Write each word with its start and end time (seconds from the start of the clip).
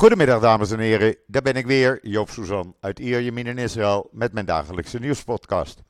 Goedemiddag 0.00 0.40
dames 0.40 0.70
en 0.70 0.78
heren, 0.78 1.16
daar 1.26 1.42
ben 1.42 1.54
ik 1.54 1.66
weer, 1.66 1.98
Joop 2.02 2.30
Suzan 2.30 2.74
uit 2.80 2.98
Ierjemien 2.98 3.46
in 3.46 3.58
Israël 3.58 4.08
met 4.12 4.32
mijn 4.32 4.46
dagelijkse 4.46 4.98
nieuwspodcast. 4.98 5.82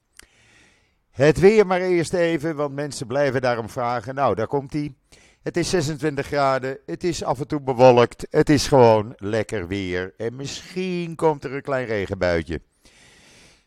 Het 1.10 1.40
weer 1.40 1.66
maar 1.66 1.80
eerst 1.80 2.12
even, 2.12 2.56
want 2.56 2.74
mensen 2.74 3.06
blijven 3.06 3.40
daarom 3.40 3.68
vragen. 3.68 4.14
Nou, 4.14 4.34
daar 4.34 4.46
komt 4.46 4.72
hij. 4.72 4.94
Het 5.42 5.56
is 5.56 5.70
26 5.70 6.26
graden, 6.26 6.78
het 6.86 7.04
is 7.04 7.24
af 7.24 7.40
en 7.40 7.46
toe 7.46 7.60
bewolkt, 7.60 8.26
het 8.30 8.48
is 8.48 8.68
gewoon 8.68 9.12
lekker 9.16 9.68
weer 9.68 10.14
en 10.16 10.36
misschien 10.36 11.14
komt 11.14 11.45
er 11.45 11.54
een 11.54 11.62
klein 11.62 11.86
regenbuitje. 11.86 12.61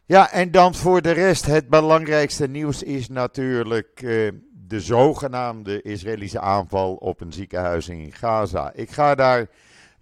Ja, 0.05 0.31
en 0.31 0.51
dan 0.51 0.75
voor 0.75 1.01
de 1.01 1.11
rest, 1.11 1.45
het 1.45 1.69
belangrijkste 1.69 2.47
nieuws 2.47 2.83
is 2.83 3.09
natuurlijk 3.09 4.01
eh, 4.01 4.31
de 4.67 4.79
zogenaamde 4.79 5.81
Israëlische 5.81 6.39
aanval 6.39 6.95
op 6.95 7.21
een 7.21 7.33
ziekenhuis 7.33 7.89
in 7.89 8.11
Gaza. 8.11 8.71
Ik 8.73 8.91
ga 8.91 9.15
daar 9.15 9.47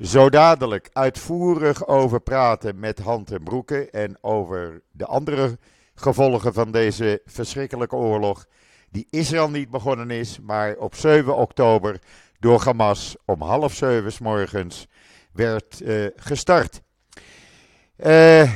zo 0.02 0.30
dadelijk 0.30 0.90
uitvoerig 0.94 1.88
over 1.88 2.22
praten 2.22 2.80
met 2.80 3.00
Hand 3.00 3.32
en 3.32 3.44
Broeken 3.44 3.92
en 3.92 4.18
over 4.22 4.82
de 4.92 5.06
andere 5.06 5.58
gevolgen 5.96 6.54
van 6.54 6.72
deze 6.72 7.22
verschrikkelijke 7.26 7.96
oorlog, 7.96 8.46
die 8.90 9.08
Israël 9.10 9.50
niet 9.50 9.70
begonnen 9.70 10.12
is, 10.12 10.40
maar 10.40 10.76
op 10.76 10.96
7 10.96 11.36
oktober 11.36 12.00
door 12.40 12.62
Hamas 12.64 13.16
om 13.26 13.42
half 13.42 13.74
zeven 13.74 14.24
morgens 14.24 14.88
werd 15.34 15.82
uh, 15.82 16.08
gestart. 16.16 16.82
Uh, 17.98 18.54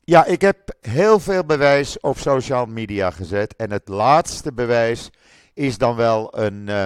ja, 0.00 0.24
ik 0.24 0.40
heb 0.40 0.76
heel 0.80 1.20
veel 1.20 1.44
bewijs 1.44 2.00
op 2.00 2.18
social 2.18 2.66
media 2.66 3.10
gezet. 3.10 3.56
En 3.56 3.70
het 3.70 3.88
laatste 3.88 4.52
bewijs 4.52 5.10
is 5.54 5.78
dan 5.78 5.96
wel 5.96 6.38
een 6.38 6.66
uh, 6.68 6.84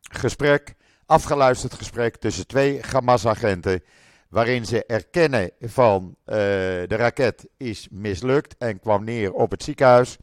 gesprek, 0.00 0.74
afgeluisterd 1.06 1.74
gesprek 1.74 2.16
tussen 2.16 2.46
twee 2.46 2.80
Hamas-agenten. 2.90 3.82
Waarin 4.28 4.66
ze 4.66 4.84
erkennen 4.86 5.50
van 5.60 6.04
uh, 6.04 6.34
de 6.34 6.86
raket 6.88 7.48
is 7.56 7.88
mislukt 7.90 8.56
en 8.58 8.80
kwam 8.80 9.04
neer 9.04 9.32
op 9.32 9.50
het 9.50 9.62
ziekenhuis. 9.62 10.16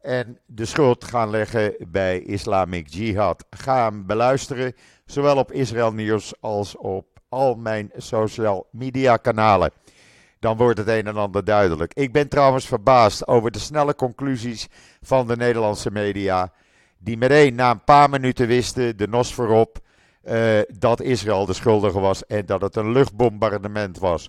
En 0.00 0.38
de 0.46 0.64
schuld 0.64 1.04
gaan 1.04 1.30
leggen 1.30 1.74
bij 1.88 2.20
Islamic 2.20 2.88
Jihad. 2.88 3.44
Ga 3.50 3.84
hem 3.84 4.06
beluisteren, 4.06 4.74
zowel 5.06 5.36
op 5.36 5.52
Israël 5.52 5.92
Nieuws 5.92 6.32
als 6.40 6.76
op 6.76 7.06
al 7.28 7.54
mijn 7.54 7.90
social 7.96 8.66
media 8.70 9.16
kanalen 9.16 9.70
dan 10.44 10.56
wordt 10.56 10.78
het 10.78 10.88
een 10.88 11.06
en 11.06 11.16
ander 11.16 11.44
duidelijk. 11.44 11.94
Ik 11.94 12.12
ben 12.12 12.28
trouwens 12.28 12.66
verbaasd 12.66 13.26
over 13.26 13.50
de 13.50 13.58
snelle 13.58 13.94
conclusies 13.94 14.68
van 15.02 15.26
de 15.26 15.36
Nederlandse 15.36 15.90
media. 15.90 16.52
Die 16.98 17.16
meteen 17.16 17.54
na 17.54 17.70
een 17.70 17.84
paar 17.84 18.10
minuten 18.10 18.46
wisten, 18.46 18.96
de 18.96 19.08
nos 19.08 19.34
voorop, 19.34 19.78
uh, 20.26 20.60
dat 20.78 21.00
Israël 21.00 21.46
de 21.46 21.52
schuldige 21.52 22.00
was 22.00 22.26
en 22.26 22.46
dat 22.46 22.60
het 22.60 22.76
een 22.76 22.92
luchtbombardement 22.92 23.98
was. 23.98 24.28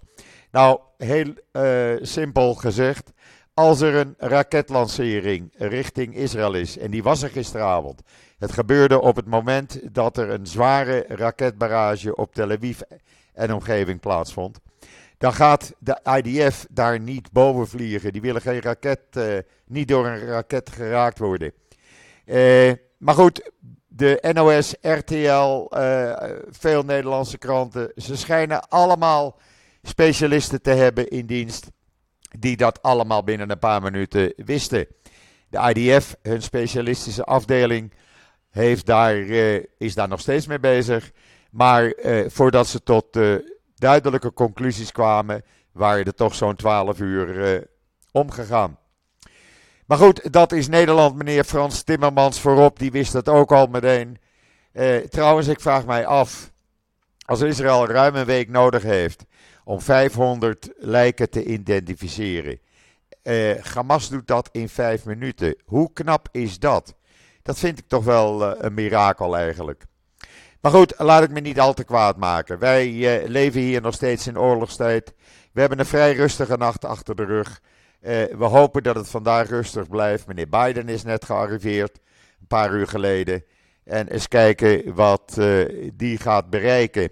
Nou, 0.52 0.80
heel 0.98 1.34
uh, 1.52 1.98
simpel 2.02 2.54
gezegd. 2.54 3.12
Als 3.54 3.82
er 3.82 3.96
een 3.96 4.14
raketlancering 4.18 5.54
richting 5.58 6.16
Israël 6.16 6.54
is, 6.54 6.78
en 6.78 6.92
die 6.92 7.04
was 7.04 7.22
er 7.22 7.30
gisteravond. 7.30 8.02
Het 8.38 8.52
gebeurde 8.52 9.02
op 9.02 9.16
het 9.16 9.26
moment 9.26 9.80
dat 9.96 10.18
er 10.18 10.30
een 10.30 10.46
zware 10.48 11.06
raketbarrage 11.08 12.16
op 12.16 12.34
Tel 12.34 12.52
Aviv 12.52 12.80
en 13.34 13.54
omgeving 13.54 14.00
plaatsvond 14.00 14.60
dan 15.18 15.34
gaat 15.34 15.73
de 15.80 16.00
IDF 16.22 16.66
daar 16.70 17.00
niet 17.00 17.32
boven 17.32 17.68
vliegen. 17.68 18.12
Die 18.12 18.22
willen 18.22 18.42
geen 18.42 18.62
raket, 18.62 19.00
uh, 19.18 19.38
niet 19.66 19.88
door 19.88 20.08
een 20.08 20.26
raket 20.26 20.70
geraakt 20.70 21.20
worden. 21.20 21.54
Maar 22.98 23.16
goed, 23.16 23.52
de 23.96 24.32
NOS, 24.34 24.76
RTL, 24.82 25.68
uh, 25.78 26.14
veel 26.50 26.84
Nederlandse 26.84 27.38
kranten, 27.38 27.92
ze 27.96 28.18
schijnen 28.18 28.70
allemaal 28.70 29.40
specialisten 29.82 30.62
te 30.62 30.70
hebben 30.70 31.08
in 31.08 31.26
dienst 31.26 31.72
die 32.40 32.58
dat 32.58 32.82
allemaal 32.82 33.23
binnen 33.23 33.50
een 33.50 33.60
paar 33.60 33.82
minuten 33.82 34.34
wisten. 34.36 34.88
De 35.50 35.73
IDF, 35.73 36.16
hun 36.22 36.42
specialistische 36.42 37.23
afdeling, 37.23 37.94
heeft 38.50 38.86
daar, 38.86 39.16
is 39.78 39.94
daar 39.94 40.08
nog 40.08 40.20
steeds 40.20 40.48
mee 40.48 40.60
bezig. 40.60 41.11
Maar 41.52 41.94
voordat 42.28 42.67
ze 42.67 42.84
tot 42.84 43.20
duidelijke 43.76 44.34
conclusies 44.34 44.92
kwamen, 44.92 45.44
waren 45.72 46.05
er 46.05 46.14
toch 46.14 46.36
zo'n 46.36 46.55
12 46.55 47.00
uur 47.00 47.67
omgegaan. 48.11 48.78
Maar 49.86 49.98
goed, 49.98 50.34
dat 50.34 50.52
is 50.52 50.68
Nederland, 50.68 51.16
meneer 51.16 51.44
Frans 51.44 51.84
Timmermans 51.84 52.40
voorop, 52.40 52.80
die 52.80 52.92
wist 52.92 53.12
dat 53.12 53.30
ook 53.30 53.52
al 53.52 53.68
meteen. 53.68 54.18
Uh, 54.73 54.98
trouwens, 54.98 55.48
ik 55.48 55.62
vraag 55.62 55.86
mij 55.86 56.06
af, 56.06 56.52
als 57.26 57.42
Israël 57.42 57.88
ruim 57.88 58.16
een 58.16 58.26
week 58.26 58.50
nodig 58.50 58.84
heeft 58.84 59.26
om 59.64 59.82
500 59.82 60.70
lijken 60.78 61.30
te 61.30 61.44
identificeren. 61.44 62.60
Uh, 63.23 63.64
Hamas 63.64 64.10
doet 64.10 64.28
dat 64.28 64.50
in 64.52 64.70
vijf 64.70 65.06
minuten. 65.06 65.56
Hoe 65.66 65.94
knap 65.94 66.28
is 66.32 66.60
dat? 66.60 66.96
Dat 67.42 67.60
vind 67.60 67.80
ik 67.80 67.88
toch 67.88 68.04
wel 68.04 68.64
een 68.64 68.73
mirakel 68.73 69.38
eigenlijk. 69.38 69.84
Maar 70.62 70.72
goed, 70.72 70.94
laat 70.98 71.23
ik 71.23 71.30
me 71.30 71.40
niet 71.40 71.60
al 71.60 71.73
te 71.73 71.84
kwaad 71.84 72.17
maken. 72.17 72.60
Wij 72.60 72.90
uh, 72.90 73.28
leven 73.28 73.62
hier 73.62 73.82
nog 73.82 73.94
steeds 73.94 74.28
in 74.28 74.40
oorlogstijd. 74.40 75.14
We 75.52 75.60
hebben 75.60 75.80
een 75.80 75.86
vrij 75.86 76.14
rustige 76.14 76.58
nacht 76.58 76.86
achter 76.86 77.16
de 77.16 77.26
rug. 77.26 77.62
Uh, 78.05 78.11
we 78.38 78.45
hopen 78.45 78.83
dat 78.83 78.95
het 78.95 79.08
vandaag 79.08 79.49
rustig 79.49 79.89
blijft. 79.89 80.27
Meneer 80.27 80.49
Biden 80.49 80.89
is 80.89 81.04
net 81.04 81.26
gearriveerd, 81.26 81.99
een 82.39 82.48
paar 82.48 82.73
uur 82.73 82.88
geleden. 82.88 83.43
En 83.83 84.08
eens 84.08 84.27
kijken 84.27 84.93
wat 84.93 85.36
uh, 85.39 85.92
die 85.93 86.17
gaat 86.17 86.49
bereiken. 86.49 87.10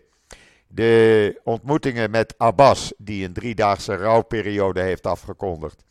De 0.67 1.39
ontmoetingen 1.43 2.11
met 2.11 2.33
Abbas, 2.37 2.93
die 2.97 3.25
een 3.25 3.33
driedaagse 3.33 3.95
rouwperiode 3.95 4.81
heeft 4.81 5.07
afgekondigd. 5.07 5.83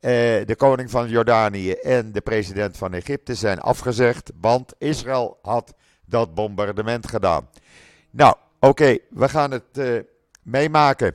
de 0.00 0.54
koning 0.56 0.90
van 0.90 1.08
Jordanië 1.08 1.72
en 1.72 2.12
de 2.12 2.20
president 2.20 2.76
van 2.76 2.92
Egypte 2.94 3.34
zijn 3.34 3.60
afgezegd, 3.60 4.30
want 4.40 4.74
Israël 4.78 5.38
had 5.42 5.74
dat 6.06 6.34
bombardement 6.34 7.08
gedaan. 7.08 7.48
Nou, 8.10 8.34
oké, 8.60 8.98
we 9.10 9.28
gaan 9.28 9.50
het 9.50 10.04
meemaken. 10.42 11.14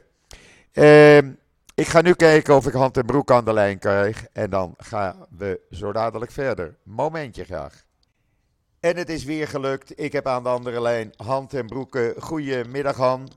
Uh, 0.73 1.17
ik 1.75 1.85
ga 1.87 2.01
nu 2.01 2.13
kijken 2.13 2.55
of 2.55 2.67
ik 2.67 2.73
Hand 2.73 2.97
en 2.97 3.05
Broek 3.05 3.31
aan 3.31 3.45
de 3.45 3.53
lijn 3.53 3.79
krijg. 3.79 4.25
En 4.33 4.49
dan 4.49 4.73
gaan 4.77 5.25
we 5.37 5.59
zo 5.71 5.91
dadelijk 5.91 6.31
verder. 6.31 6.77
Momentje 6.83 7.43
graag. 7.43 7.83
En 8.79 8.97
het 8.97 9.09
is 9.09 9.23
weer 9.23 9.47
gelukt. 9.47 9.99
Ik 9.99 10.11
heb 10.11 10.27
aan 10.27 10.43
de 10.43 10.49
andere 10.49 10.81
lijn 10.81 11.13
Hand 11.15 11.53
en 11.53 11.65
Broeken. 11.65 12.21
Goedemiddag, 12.21 12.97
Han. 12.97 13.29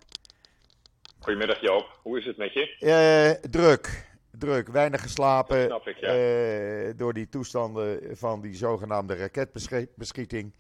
Goedemiddag, 1.19 1.61
Joop. 1.61 1.99
Hoe 2.03 2.19
is 2.19 2.25
het 2.25 2.37
met 2.37 2.53
je? 2.53 2.77
Uh, 2.81 3.51
druk. 3.51 4.05
Druk. 4.31 4.69
Weinig 4.69 5.03
geslapen. 5.03 5.69
Dat 5.69 5.83
snap 5.83 5.89
ik, 5.89 5.97
ja. 5.97 6.93
door 6.97 7.13
die 7.13 7.29
toestanden 7.29 8.17
van 8.17 8.41
die 8.41 8.55
zogenaamde 8.55 9.15
raketbeschieting. 9.17 10.55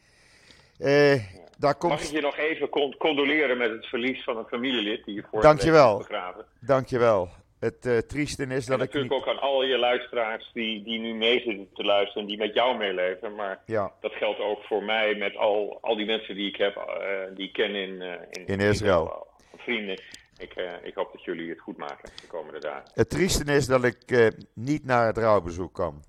Uh, 0.78 1.22
daar 1.58 1.74
komt... 1.74 1.92
Mag 1.92 2.02
ik 2.02 2.10
je 2.10 2.20
nog 2.20 2.36
even 2.36 2.68
condoleren 2.98 3.58
met 3.58 3.70
het 3.70 3.86
verlies 3.86 4.24
van 4.24 4.36
een 4.36 4.44
familielid 4.44 5.04
die 5.04 5.14
je 5.14 5.24
voor 5.30 5.42
Dankjewel. 5.42 5.98
begraven? 5.98 6.44
Dankjewel. 6.60 7.28
Het 7.58 7.86
uh, 7.86 7.98
trieste 7.98 8.46
is 8.46 8.66
dat 8.66 8.82
ik. 8.82 8.86
Natuurlijk 8.86 9.12
ook 9.12 9.28
aan 9.28 9.40
al 9.40 9.64
je 9.64 9.78
luisteraars 9.78 10.50
die, 10.52 10.82
die 10.82 10.98
nu 10.98 11.14
mee 11.14 11.40
zitten 11.40 11.68
te 11.74 11.84
luisteren 11.84 12.22
en 12.22 12.28
die 12.28 12.38
met 12.38 12.54
jou 12.54 12.76
meeleven. 12.76 13.34
Maar 13.34 13.62
ja. 13.66 13.92
dat 14.00 14.12
geldt 14.12 14.40
ook 14.40 14.62
voor 14.62 14.82
mij 14.82 15.14
met 15.14 15.36
al, 15.36 15.78
al 15.80 15.96
die 15.96 16.06
mensen 16.06 16.34
die 16.34 16.48
ik 16.48 16.56
heb, 16.56 16.76
uh, 16.76 17.36
die 17.36 17.46
ik 17.46 17.52
ken 17.52 17.74
in, 17.74 18.02
in, 18.30 18.46
in 18.46 18.60
Israël. 18.60 19.26
vrienden. 19.56 20.00
Ik, 20.38 20.54
ik 20.82 20.94
hoop 20.94 21.12
dat 21.12 21.24
jullie 21.24 21.48
het 21.48 21.60
goed 21.60 21.76
maken 21.76 22.10
de 22.20 22.26
komende 22.26 22.60
dagen. 22.60 22.90
Het 22.94 23.10
trieste 23.10 23.52
is 23.52 23.66
dat 23.66 23.84
ik 23.84 24.32
niet 24.54 24.84
naar 24.84 25.06
het 25.06 25.18
rouwbezoek 25.18 25.74
kan 25.74 26.04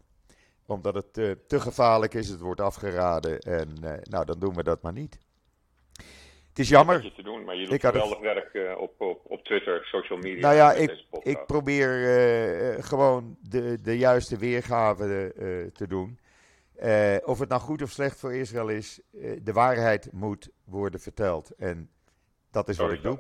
omdat 0.65 0.93
het 0.93 1.13
te 1.47 1.59
gevaarlijk 1.59 2.13
is, 2.13 2.29
het 2.29 2.39
wordt 2.39 2.61
afgeraden. 2.61 3.39
En 3.39 3.73
nou, 4.03 4.25
dan 4.25 4.39
doen 4.39 4.55
we 4.55 4.63
dat 4.63 4.81
maar 4.81 4.93
niet. 4.93 5.17
Het 6.57 6.65
is 6.65 6.71
jammer. 6.71 7.13
Te 7.15 7.23
doen, 7.23 7.43
maar 7.43 7.55
je 7.55 7.65
doet 7.65 7.73
ik 7.73 7.81
geweldig 7.81 8.19
het... 8.19 8.33
werk 8.33 8.53
uh, 8.53 8.81
op, 8.81 9.01
op, 9.01 9.21
op 9.23 9.43
Twitter, 9.43 9.85
social 9.85 10.17
media. 10.17 10.41
Nou 10.41 10.55
ja, 10.55 10.73
ik, 10.73 11.05
ik 11.23 11.45
probeer 11.45 11.93
gewoon 12.83 13.37
de, 13.41 13.81
de 13.81 13.97
juiste 13.97 14.37
weergave 14.37 15.31
te 15.73 15.87
doen. 15.87 16.19
of 17.25 17.39
het 17.39 17.49
nou 17.49 17.61
goed 17.61 17.81
of 17.81 17.89
slecht 17.89 18.19
voor 18.19 18.35
Israël 18.35 18.69
is, 18.69 18.99
de 19.41 19.53
waarheid 19.53 20.09
moet 20.11 20.49
worden 20.65 20.99
verteld. 20.99 21.51
En 21.57 21.89
dat 22.51 22.69
is 22.69 22.77
wat 22.77 22.91
ik 22.91 23.01
doe. 23.01 23.19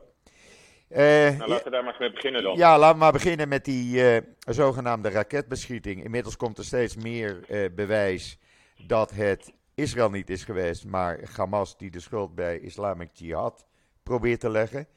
Nou, 0.89 1.47
laten 1.47 1.63
we 1.63 1.69
daar 1.69 1.83
maar 1.83 1.95
mee 1.99 2.11
beginnen 2.11 2.43
dan. 2.43 2.57
Ja, 2.57 2.77
laten 2.77 2.97
we 2.97 3.03
maar 3.03 3.11
beginnen 3.11 3.47
met 3.47 3.65
die 3.65 4.21
zogenaamde 4.39 5.09
raketbeschieting. 5.09 6.03
Inmiddels 6.03 6.37
komt 6.37 6.57
er 6.57 6.65
steeds 6.65 6.95
meer 6.95 7.39
bewijs 7.75 8.39
dat 8.87 9.11
het 9.11 9.53
Israël 9.77 10.09
niet 10.09 10.29
is 10.29 10.43
geweest, 10.43 10.85
maar 10.85 11.19
Hamas 11.35 11.77
die 11.77 11.91
de 11.91 11.99
schuld 11.99 12.35
bij 12.35 12.59
Islamic 12.59 13.09
Jihad 13.13 13.65
probeert 14.03 14.39
te 14.39 14.49
leggen. 14.49 14.87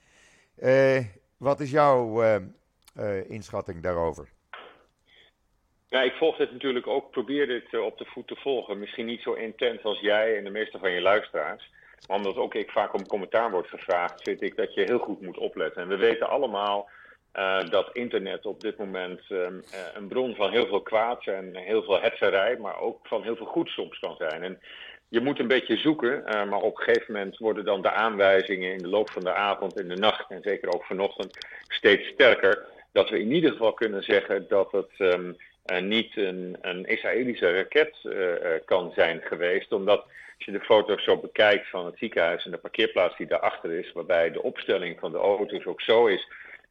wat 1.36 1.60
is 1.60 1.70
jouw 1.70 2.22
inschatting 3.28 3.82
daarover? 3.82 4.28
Ik 5.88 6.12
volg 6.12 6.36
dit 6.36 6.52
natuurlijk 6.52 6.86
ook, 6.86 7.10
probeer 7.10 7.46
dit 7.46 7.80
op 7.80 7.98
de 7.98 8.04
voet 8.04 8.26
te 8.26 8.36
volgen. 8.36 8.78
Misschien 8.78 9.06
niet 9.06 9.22
zo 9.22 9.32
intens 9.32 9.82
als 9.82 10.00
jij 10.00 10.36
en 10.36 10.44
de 10.44 10.50
meeste 10.50 10.78
van 10.78 10.90
je 10.90 11.00
luisteraars. 11.00 11.70
Maar 12.08 12.16
omdat 12.16 12.36
ook 12.36 12.54
ik 12.54 12.70
vaak 12.70 12.94
om 12.94 13.06
commentaar 13.06 13.50
wordt 13.50 13.68
gevraagd, 13.68 14.22
vind 14.22 14.42
ik 14.42 14.56
dat 14.56 14.74
je 14.74 14.82
heel 14.82 14.98
goed 14.98 15.20
moet 15.20 15.38
opletten. 15.38 15.82
En 15.82 15.88
we 15.88 15.96
weten 15.96 16.28
allemaal 16.28 16.90
uh, 17.34 17.70
dat 17.70 17.90
internet 17.92 18.46
op 18.46 18.60
dit 18.60 18.76
moment 18.76 19.20
um, 19.28 19.62
uh, 19.74 19.80
een 19.94 20.08
bron 20.08 20.34
van 20.34 20.50
heel 20.50 20.66
veel 20.66 20.80
kwaad 20.80 21.26
en 21.26 21.56
heel 21.56 21.82
veel 21.82 22.00
hetzerij, 22.00 22.56
maar 22.56 22.80
ook 22.80 23.06
van 23.06 23.22
heel 23.22 23.36
veel 23.36 23.46
goed 23.46 23.68
soms 23.68 23.98
kan 23.98 24.16
zijn. 24.18 24.42
En 24.42 24.60
je 25.08 25.20
moet 25.20 25.38
een 25.38 25.48
beetje 25.48 25.76
zoeken, 25.76 26.22
uh, 26.26 26.44
maar 26.44 26.60
op 26.60 26.78
een 26.78 26.84
gegeven 26.84 27.12
moment 27.12 27.38
worden 27.38 27.64
dan 27.64 27.82
de 27.82 27.90
aanwijzingen 27.90 28.72
in 28.72 28.78
de 28.78 28.88
loop 28.88 29.10
van 29.10 29.24
de 29.24 29.34
avond, 29.34 29.80
in 29.80 29.88
de 29.88 29.96
nacht 29.96 30.30
en 30.30 30.42
zeker 30.42 30.74
ook 30.74 30.84
vanochtend 30.84 31.46
steeds 31.68 32.08
sterker. 32.08 32.66
Dat 32.92 33.10
we 33.10 33.20
in 33.20 33.32
ieder 33.32 33.50
geval 33.50 33.72
kunnen 33.72 34.02
zeggen 34.02 34.48
dat 34.48 34.72
het 34.72 34.90
um, 34.98 35.36
niet 35.80 36.16
een, 36.16 36.56
een 36.60 36.84
Israëlische 36.84 37.52
raket 37.56 37.96
kan 38.64 38.92
zijn 38.94 39.20
geweest, 39.22 39.72
omdat 39.72 40.04
als 40.36 40.44
je 40.44 40.52
de 40.52 40.60
foto's 40.60 41.04
zo 41.04 41.16
bekijkt 41.16 41.68
van 41.68 41.86
het 41.86 41.98
ziekenhuis 41.98 42.44
en 42.44 42.50
de 42.50 42.56
parkeerplaats 42.56 43.16
die 43.16 43.26
daarachter 43.26 43.72
is, 43.72 43.92
waarbij 43.92 44.30
de 44.30 44.42
opstelling 44.42 44.98
van 44.98 45.12
de 45.12 45.18
auto's 45.18 45.66
ook 45.66 45.80
zo 45.80 46.06
is 46.06 46.28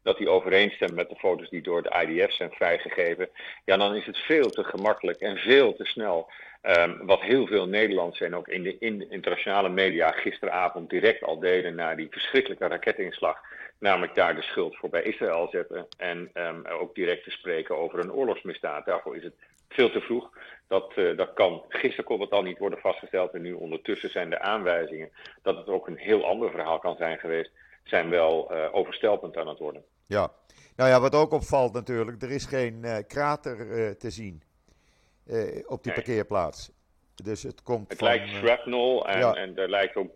dat 0.10 0.18
die 0.18 0.30
overeenstemt 0.30 0.96
met 0.96 1.10
de 1.10 1.16
foto's 1.16 1.50
die 1.50 1.62
door 1.62 1.82
de 1.84 2.06
IDF 2.08 2.34
zijn 2.34 2.52
vrijgegeven, 2.52 3.30
ja, 3.66 3.78
dan 3.78 3.96
is 3.96 4.06
het 4.06 4.18
veel 4.18 4.50
te 4.50 4.64
gemakkelijk 4.64 5.20
en 5.20 5.38
veel 5.38 5.76
te 5.76 5.86
snel. 5.86 6.30
Um, 6.62 7.06
wat 7.06 7.22
heel 7.22 7.48
veel 7.48 7.68
Nederlanders 7.68 8.22
en 8.22 8.36
ook 8.36 8.48
in 8.48 8.64
de, 8.64 8.78
in 8.80 9.12
internationale 9.12 9.70
media 9.70 10.12
gisteravond 10.12 10.90
direct 10.90 11.24
al 11.24 11.40
deden 11.40 11.76
na 11.76 11.96
die 11.96 12.08
verschrikkelijke 12.10 12.68
raketinslag. 12.68 13.38
Namelijk 13.78 14.16
daar 14.16 14.36
de 14.36 14.42
schuld 14.42 14.78
voor 14.78 14.90
bij 14.90 15.04
Israël 15.04 15.48
zetten. 15.52 15.88
En 15.98 16.30
um, 16.34 16.66
ook 16.66 16.96
direct 16.96 17.24
te 17.24 17.32
spreken 17.32 17.78
over 17.78 18.00
een 18.00 18.12
oorlogsmisdaad. 18.12 18.86
Daarvoor 18.86 19.16
is 19.16 19.24
het 19.24 19.34
veel 19.70 19.92
te 19.92 20.02
vroeg. 20.02 20.30
Dat, 20.68 20.94
uh, 20.96 21.18
dat 21.18 21.34
kan 21.34 21.64
gisteren 21.70 22.06
kon 22.06 22.22
het 22.22 22.32
al 22.32 22.42
niet 22.42 22.58
worden 22.58 22.80
vastgesteld. 22.80 23.34
En 23.34 23.42
nu 23.42 23.54
ondertussen 23.54 24.10
zijn 24.10 24.30
de 24.30 24.40
aanwijzingen 24.40 25.10
dat 25.42 25.58
het 25.58 25.68
ook 25.68 25.88
een 25.88 25.98
heel 25.98 26.26
ander 26.26 26.52
verhaal 26.52 26.80
kan 26.80 26.96
zijn 26.96 27.18
geweest 27.18 27.52
zijn 27.84 28.10
wel 28.10 28.52
uh, 28.52 28.76
overstelpend 28.76 29.38
aan 29.38 29.48
het 29.48 29.60
worden. 29.60 29.84
Ja, 30.06 30.32
nou 30.76 30.90
ja, 30.90 31.00
wat 31.00 31.16
ook 31.16 31.32
opvalt 31.32 31.74
natuurlijk, 31.74 32.22
er 32.22 32.32
is 32.32 32.46
geen 32.46 32.80
uh, 32.84 32.98
krater 33.08 33.58
te 33.98 34.10
zien 34.10 34.42
op 35.68 35.84
die 35.84 35.94
nee. 35.94 36.04
parkeerplaats. 36.04 36.72
Dus 37.24 37.44
het 37.44 37.64
komt 37.64 37.90
Het 37.90 37.98
van, 37.98 38.08
lijkt 38.08 38.30
shrapnel 38.30 39.08
en, 39.08 39.20
ja. 39.20 39.34
en 39.34 39.58
er 39.58 39.70
lijkt 39.70 39.96
ook 39.96 40.12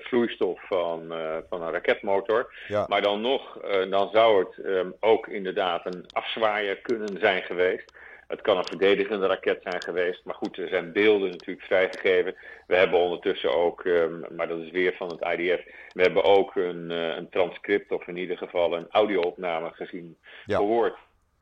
vloeistof 0.00 0.60
van, 0.66 1.14
van 1.48 1.62
een 1.62 1.70
raketmotor. 1.70 2.54
Ja. 2.68 2.86
Maar 2.88 3.02
dan 3.02 3.20
nog, 3.20 3.60
dan 3.90 4.10
zou 4.12 4.44
het 4.44 4.66
um, 4.66 4.94
ook 5.00 5.28
inderdaad 5.28 5.86
een 5.86 6.04
afzwaaier 6.12 6.76
kunnen 6.76 7.18
zijn 7.20 7.42
geweest. 7.42 7.92
Het 8.26 8.40
kan 8.40 8.56
een 8.56 8.66
verdedigende 8.66 9.26
raket 9.26 9.62
zijn 9.62 9.82
geweest. 9.82 10.24
Maar 10.24 10.34
goed, 10.34 10.56
er 10.56 10.68
zijn 10.68 10.92
beelden 10.92 11.30
natuurlijk 11.30 11.66
vrijgegeven. 11.66 12.34
We 12.66 12.76
hebben 12.76 12.98
ondertussen 12.98 13.54
ook, 13.54 13.84
um, 13.84 14.24
maar 14.36 14.48
dat 14.48 14.58
is 14.58 14.70
weer 14.70 14.94
van 14.96 15.08
het 15.08 15.38
IDF, 15.38 15.64
we 15.92 16.02
hebben 16.02 16.24
ook 16.24 16.56
een, 16.56 16.90
een 16.90 17.28
transcript 17.28 17.92
of 17.92 18.06
in 18.06 18.16
ieder 18.16 18.38
geval 18.38 18.76
een 18.76 18.86
audio-opname 18.90 19.70
gezien, 19.70 20.18
Ja. 20.46 20.56
gehoord. 20.56 20.96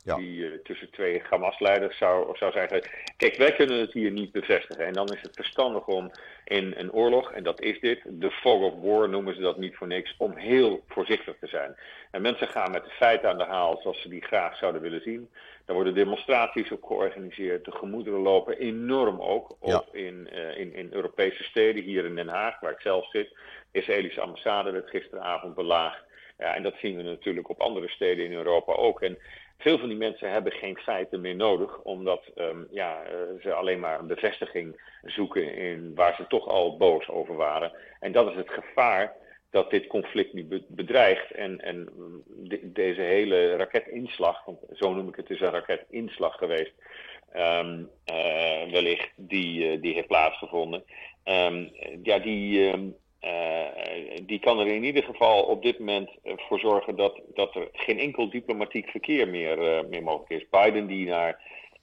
Ja. 0.04 0.16
Die 0.16 0.36
uh, 0.36 0.58
tussen 0.62 0.90
twee 0.90 1.22
Hamas-leiders 1.30 1.96
zou, 1.98 2.36
zou 2.36 2.52
zijn 2.52 2.68
geweest. 2.68 2.88
Kijk, 3.16 3.36
wij 3.36 3.52
kunnen 3.52 3.80
het 3.80 3.92
hier 3.92 4.10
niet 4.10 4.32
bevestigen. 4.32 4.86
En 4.86 4.92
dan 4.92 5.06
is 5.08 5.20
het 5.22 5.34
verstandig 5.34 5.86
om 5.86 6.10
in 6.44 6.74
een 6.76 6.92
oorlog, 6.92 7.32
en 7.32 7.42
dat 7.42 7.60
is 7.60 7.80
dit, 7.80 8.00
de 8.04 8.30
fog 8.30 8.62
of 8.62 8.74
war 8.80 9.08
noemen 9.08 9.34
ze 9.34 9.40
dat 9.40 9.58
niet 9.58 9.76
voor 9.76 9.86
niks, 9.86 10.14
om 10.18 10.36
heel 10.36 10.84
voorzichtig 10.88 11.34
te 11.40 11.46
zijn. 11.46 11.76
En 12.10 12.22
mensen 12.22 12.48
gaan 12.48 12.70
met 12.70 12.84
de 12.84 12.90
feiten 12.90 13.28
aan 13.28 13.38
de 13.38 13.44
haal 13.44 13.80
zoals 13.82 14.00
ze 14.00 14.08
die 14.08 14.24
graag 14.24 14.56
zouden 14.56 14.80
willen 14.80 15.00
zien. 15.00 15.30
Er 15.66 15.74
worden 15.74 15.94
demonstraties 15.94 16.70
op 16.70 16.84
georganiseerd. 16.84 17.64
De 17.64 17.72
gemoederen 17.72 18.20
lopen 18.20 18.58
enorm 18.58 19.20
ook 19.20 19.56
op 19.60 19.68
Ja. 19.68 19.84
in, 19.92 20.28
uh, 20.32 20.58
in, 20.58 20.74
in 20.74 20.88
Europese 20.92 21.42
steden. 21.42 21.82
Hier 21.82 22.04
in 22.04 22.14
Den 22.14 22.28
Haag, 22.28 22.60
waar 22.60 22.72
ik 22.72 22.80
zelf 22.80 23.10
zit. 23.10 23.28
De 23.70 23.78
Israëlische 23.78 24.20
ambassade 24.20 24.70
werd 24.70 24.88
gisteravond 24.90 25.54
belaagd. 25.54 26.02
Ja, 26.38 26.54
en 26.54 26.62
dat 26.62 26.74
zien 26.80 26.96
we 26.96 27.02
natuurlijk 27.02 27.48
op 27.48 27.60
andere 27.60 27.88
steden 27.88 28.24
in 28.24 28.32
Europa 28.32 28.72
ook. 28.72 29.00
En 29.02 29.18
veel 29.62 29.78
van 29.78 29.88
die 29.88 29.98
mensen 29.98 30.30
hebben 30.30 30.52
geen 30.52 30.76
feiten 30.76 31.20
meer 31.20 31.36
nodig, 31.36 31.80
omdat 31.82 32.30
um, 32.34 32.66
ja, 32.70 33.02
uh, 33.04 33.42
ze 33.42 33.52
alleen 33.52 33.80
maar 33.80 33.98
een 33.98 34.06
bevestiging 34.06 34.80
zoeken 35.02 35.54
in 35.54 35.94
waar 35.94 36.14
ze 36.14 36.26
toch 36.26 36.48
al 36.48 36.76
boos 36.76 37.08
over 37.08 37.36
waren. 37.36 37.72
En 38.00 38.12
dat 38.12 38.30
is 38.30 38.36
het 38.36 38.50
gevaar 38.50 39.16
dat 39.50 39.70
dit 39.70 39.86
conflict 39.86 40.32
nu 40.32 40.44
be 40.44 40.62
bedreigt. 40.68 41.30
En, 41.30 41.60
en 41.60 41.88
de, 42.26 42.72
deze 42.72 43.00
hele 43.00 43.56
raketinslag, 43.56 44.44
want 44.44 44.58
zo 44.72 44.94
noem 44.94 45.08
ik 45.08 45.16
het, 45.16 45.30
is 45.30 45.40
een 45.40 45.50
raketinslag 45.50 46.36
geweest, 46.36 46.72
um, 47.36 47.90
uh, 48.12 48.70
wellicht, 48.70 49.10
die, 49.16 49.72
uh, 49.72 49.82
die 49.82 49.94
heeft 49.94 50.06
plaatsgevonden. 50.06 50.84
Um, 51.24 51.70
ja, 52.02 52.18
die, 52.18 52.70
die 54.22 54.38
kan 54.38 54.58
er 54.58 54.66
in 54.66 54.84
ieder 54.84 55.02
geval 55.02 55.42
op 55.42 55.62
dit 55.62 55.78
moment 55.78 56.10
voor 56.24 56.58
zorgen 56.58 56.96
dat, 56.96 57.20
dat 57.34 57.54
er 57.54 57.68
geen 57.72 57.98
enkel 57.98 58.30
diplomatiek 58.30 58.88
verkeer 58.88 59.28
meer, 59.28 59.58
uh, 59.58 59.88
meer 59.88 60.02
mogelijk 60.02 60.30
is. 60.30 60.48
Biden 60.50 60.86
die 60.86 61.06
naar 61.06 61.40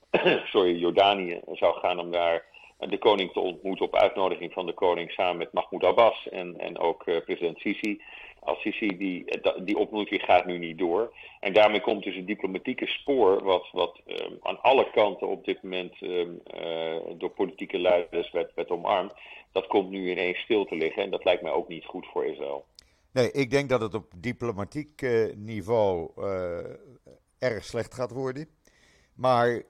sorry, 0.53 0.75
Jordanië 0.75 1.41
zou 1.51 1.79
gaan 1.79 1.99
om 1.99 2.11
daar 2.11 2.45
de 2.77 2.97
koning 2.97 3.31
te 3.31 3.39
ontmoeten 3.39 3.85
op 3.85 3.95
uitnodiging 3.95 4.53
van 4.53 4.65
de 4.65 4.73
koning 4.73 5.11
samen 5.11 5.37
met 5.37 5.53
Mahmoud 5.53 5.83
Abbas 5.83 6.29
en, 6.29 6.59
en 6.59 6.77
ook 6.77 7.03
president 7.03 7.59
Sisi. 7.59 8.01
Al-Sisi, 8.39 8.97
die, 8.97 9.39
die 9.63 9.77
ontmoeting 9.77 10.21
gaat 10.21 10.45
nu 10.45 10.57
niet 10.57 10.77
door. 10.77 11.13
En 11.39 11.53
daarmee 11.53 11.81
komt 11.81 12.03
dus 12.03 12.15
het 12.15 12.27
diplomatieke 12.27 12.87
spoor, 12.87 13.43
wat, 13.43 13.69
wat 13.71 14.01
um, 14.05 14.37
aan 14.41 14.61
alle 14.61 14.89
kanten 14.91 15.27
op 15.27 15.45
dit 15.45 15.63
moment 15.63 16.01
um, 16.01 16.41
uh, 16.55 16.95
door 17.17 17.29
politieke 17.29 17.77
leiders 17.77 18.31
werd, 18.31 18.53
werd 18.53 18.69
omarmd, 18.69 19.13
dat 19.51 19.67
komt 19.67 19.89
nu 19.89 20.11
ineens 20.11 20.37
stil 20.39 20.65
te 20.65 20.75
liggen. 20.75 21.03
En 21.03 21.09
dat 21.09 21.23
lijkt 21.23 21.41
mij 21.41 21.51
ook 21.51 21.67
niet 21.67 21.85
goed 21.85 22.05
voor 22.05 22.25
Israël. 22.25 22.65
Nee, 23.11 23.31
ik 23.31 23.51
denk 23.51 23.69
dat 23.69 23.81
het 23.81 23.93
op 23.93 24.11
diplomatiek 24.15 25.01
uh, 25.01 25.33
niveau 25.35 26.11
uh, 26.17 26.59
erg 27.39 27.63
slecht 27.63 27.93
gaat 27.93 28.11
worden. 28.11 28.47
Maar 29.15 29.63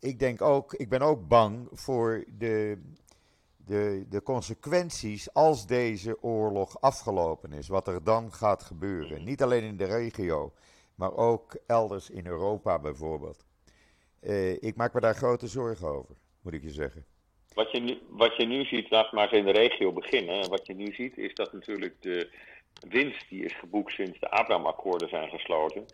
ik 0.00 0.18
denk 0.18 0.42
ook, 0.42 0.72
ik 0.72 0.88
ben 0.88 1.00
ook 1.00 1.28
bang 1.28 1.68
voor 1.72 2.24
de, 2.38 2.78
de, 3.66 4.06
de 4.08 4.22
consequenties 4.22 5.34
als 5.34 5.66
deze 5.66 6.22
oorlog 6.22 6.80
afgelopen 6.80 7.52
is. 7.52 7.68
Wat 7.68 7.88
er 7.88 8.04
dan 8.04 8.32
gaat 8.32 8.62
gebeuren. 8.62 9.24
Niet 9.24 9.42
alleen 9.42 9.62
in 9.62 9.76
de 9.76 9.84
regio, 9.84 10.52
maar 10.94 11.16
ook 11.16 11.56
elders 11.66 12.10
in 12.10 12.26
Europa 12.26 12.78
bijvoorbeeld. 12.78 13.44
Uh, 14.22 14.62
ik 14.62 14.76
maak 14.76 14.94
me 14.94 15.00
daar 15.00 15.14
grote 15.14 15.46
zorgen 15.46 15.88
over, 15.88 16.14
moet 16.42 16.52
ik 16.52 16.62
je 16.62 16.70
zeggen. 16.70 17.04
Wat 17.54 17.70
je 17.70 17.80
nu, 17.80 17.98
wat 18.08 18.36
je 18.36 18.46
nu 18.46 18.64
ziet, 18.64 18.90
laat 18.90 19.12
maar 19.12 19.22
eens 19.22 19.38
in 19.38 19.44
de 19.44 19.58
regio 19.58 19.92
beginnen. 19.92 20.48
Wat 20.48 20.66
je 20.66 20.74
nu 20.74 20.92
ziet 20.92 21.18
is 21.18 21.34
dat 21.34 21.52
natuurlijk 21.52 21.94
de 22.00 22.30
winst 22.88 23.28
die 23.28 23.44
is 23.44 23.58
geboekt 23.58 23.92
sinds 23.92 24.20
de 24.20 24.30
Abraham-akkoorden 24.30 25.08
zijn 25.08 25.28
gesloten, 25.28 25.84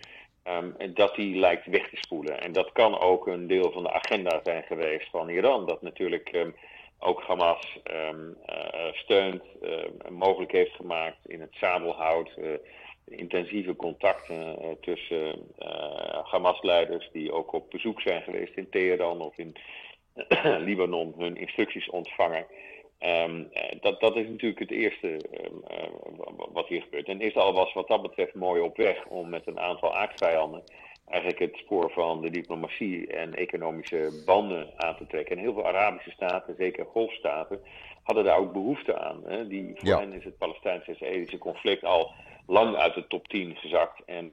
um, 0.45 0.95
dat 0.95 1.15
die 1.15 1.39
lijkt 1.39 1.67
weg 1.67 1.89
te 1.89 1.97
spoelen. 1.97 2.41
En 2.41 2.53
dat 2.53 2.73
kan 2.73 2.99
ook 2.99 3.27
een 3.27 3.47
deel 3.47 3.73
van 3.73 3.83
de 3.83 3.93
agenda 3.93 4.41
zijn 4.45 4.63
geweest 4.63 5.11
van 5.11 5.29
Iran, 5.29 5.67
dat 5.67 5.83
natuurlijk 5.83 6.33
um, 6.35 6.55
ook 7.03 7.23
Hamas 7.23 7.79
um, 7.91 8.37
uh, 8.51 8.93
steunt, 8.93 9.43
uh, 9.63 10.11
mogelijk 10.11 10.53
heeft 10.53 10.75
gemaakt 10.75 11.19
in 11.27 11.41
het 11.41 11.55
zadelhout. 11.61 12.31
Uh, 12.39 12.47
intensieve 13.05 13.77
contacten 13.77 14.63
uh, 14.63 14.69
tussen 14.81 15.39
Hamas-leiders 16.25 17.09
die 17.13 17.33
ook 17.33 17.53
op 17.53 17.71
bezoek 17.71 18.01
zijn 18.01 18.23
geweest 18.23 18.57
in 18.57 18.69
Teheran 18.71 19.21
of 19.21 19.39
in 19.39 19.55
Libanon 20.67 21.15
hun 21.19 21.37
instructies 21.37 21.91
ontvangen. 21.91 22.47
Um, 23.01 23.51
dat, 23.81 24.01
dat 24.01 24.17
is 24.17 24.29
natuurlijk 24.29 24.59
het 24.59 24.71
eerste 24.71 25.21
wat 26.53 26.69
hier 26.69 26.83
gebeurt. 26.83 27.09
En 27.09 27.21
Israël 27.21 27.53
was 27.53 27.73
wat 27.73 27.89
dat 27.89 28.03
betreft 28.03 28.35
mooi 28.35 28.61
op 28.61 28.77
weg 28.77 29.07
om 29.07 29.29
met 29.29 29.47
een 29.47 29.61
aantal 29.61 29.97
aardvijanden 29.97 30.63
eigenlijk 31.09 31.39
het 31.39 31.57
spoor 31.57 31.91
van 31.91 32.21
de 32.21 32.31
diplomatie 32.31 33.07
en 33.07 33.35
economische 33.35 34.23
banden 34.27 34.73
aan 34.77 34.97
te 34.97 35.07
trekken. 35.07 35.37
En 35.37 35.43
heel 35.43 35.55
veel 35.55 35.67
Arabische 35.67 36.11
staten, 36.11 36.55
zeker 36.59 36.85
golfstaten, 36.87 37.61
hadden 38.03 38.25
daar 38.25 38.39
ook 38.39 38.53
behoefte 38.53 38.99
aan. 38.99 39.23
Hè? 39.25 39.47
Die, 39.47 39.73
voor 39.75 39.89
Ja. 39.89 39.99
hen 39.99 40.13
is 40.13 40.25
het 40.25 40.39
Palestijns-Israëlische 40.39 41.39
conflict 41.39 41.85
al 41.85 42.13
lang 42.47 42.77
uit 42.77 42.95
de 42.95 43.07
top 43.07 43.29
10 43.29 43.57
gezakt. 43.57 44.05
En 44.05 44.33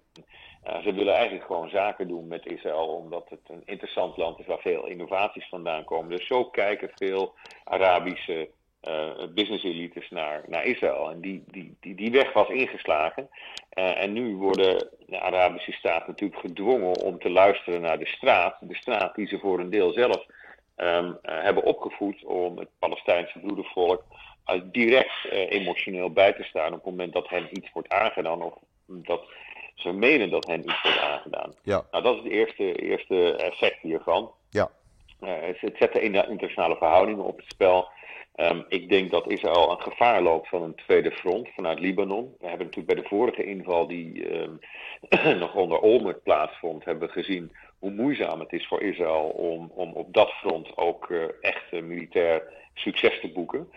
uh, 0.68 0.78
ze 0.84 0.94
willen 0.94 1.14
eigenlijk 1.14 1.46
gewoon 1.46 1.70
zaken 1.70 2.08
doen 2.08 2.28
met 2.28 2.46
Israël, 2.46 2.88
omdat 2.88 3.30
het 3.30 3.40
een 3.48 3.62
interessant 3.66 4.18
land 4.18 4.40
is 4.40 4.46
waar 4.46 4.60
veel 4.60 4.86
innovaties 4.88 5.48
vandaan 5.50 5.84
komen. 5.84 6.10
Dus 6.18 6.28
zo 6.28 6.46
kijken 6.46 6.92
veel 6.96 7.34
Arabische 7.64 8.50
uh, 8.88 9.28
business 9.34 9.64
elites 9.64 10.10
naar, 10.10 10.44
naar 10.48 10.66
Israël. 10.66 11.10
En 11.10 11.22
die, 11.22 11.44
die, 11.48 11.76
die, 11.80 11.96
die 11.96 12.12
weg 12.12 12.34
was 12.34 12.50
ingeslagen. 12.50 13.30
Uh, 13.74 14.02
en 14.02 14.14
nu 14.14 14.36
worden 14.36 14.90
de 15.06 15.20
Arabische 15.20 15.72
staten 15.72 16.08
natuurlijk 16.08 16.40
gedwongen 16.40 17.02
om 17.02 17.20
te 17.20 17.30
luisteren 17.30 17.82
naar 17.82 18.00
de 18.00 18.08
straat. 18.08 18.58
De 18.60 18.76
straat 18.76 19.16
die 19.16 19.28
ze 19.28 19.40
voor 19.40 19.60
een 19.60 19.70
deel 19.70 19.92
zelf 19.92 20.26
um, 20.78 21.06
uh, 21.06 21.14
hebben 21.22 21.64
opgevoed 21.64 22.24
om 22.24 22.58
het 22.58 22.70
Palestijnse 22.80 23.40
broedervolk 23.40 24.04
direct 24.64 25.26
emotioneel 25.32 26.10
bij 26.10 26.34
te 26.34 26.44
staan 26.44 26.68
op 26.68 26.74
het 26.74 26.86
moment 26.86 27.14
dat 27.14 27.30
hen 27.30 27.48
iets 27.58 27.72
wordt 27.74 27.90
aangedaan 27.90 28.42
of 28.42 28.54
dat 28.86 29.22
ze 29.76 29.92
menen 29.92 30.30
dat 30.30 30.48
hen 30.48 30.60
iets 30.60 30.82
wordt 30.82 31.00
aangedaan. 31.00 31.54
Ja. 31.64 31.86
Nou, 31.92 32.04
dat 32.04 32.16
is 32.16 32.24
het 32.24 32.32
eerste, 32.32 32.76
eerste 32.76 33.36
effect 33.36 33.82
hiervan. 33.82 34.32
Ja. 34.50 34.72
Het 35.20 35.96
in 35.96 36.12
de 36.12 36.28
internationale 36.28 36.76
verhoudingen 36.76 37.24
op 37.24 37.38
het 37.38 37.46
spel. 37.48 37.90
Ehm, 38.40 38.62
ik 38.68 38.90
denk 38.90 39.12
dat 39.12 39.32
Israël 39.32 39.72
een 39.72 39.82
gevaar 39.82 40.22
loopt 40.22 40.50
van 40.50 40.62
een 40.62 40.76
tweede 40.76 41.12
front 41.12 41.50
vanuit 41.56 41.80
Libanon. 41.80 42.36
We 42.40 42.48
hebben 42.48 42.66
natuurlijk 42.66 42.94
bij 42.94 43.04
de 43.04 43.10
vorige 43.10 43.46
inval 43.46 43.88
die 43.88 44.30
ehm, 44.30 45.38
nog 45.44 45.56
onder 45.56 45.80
Olmert 45.80 46.24
plaatsvond, 46.24 46.86
hebben 46.86 47.08
we 47.08 47.14
gezien 47.14 47.52
hoe 47.80 47.92
moeizaam 47.92 48.40
het 48.40 48.54
is 48.54 48.68
voor 48.68 48.82
Israël 48.82 49.30
om, 49.30 49.72
om 49.76 49.94
op 49.94 50.14
dat 50.14 50.30
front 50.30 50.78
ook 50.78 51.10
uh, 51.10 51.24
echt 51.42 51.72
militair 51.72 52.44
succes 52.74 53.20
te 53.20 53.32
boeken. 53.32 53.70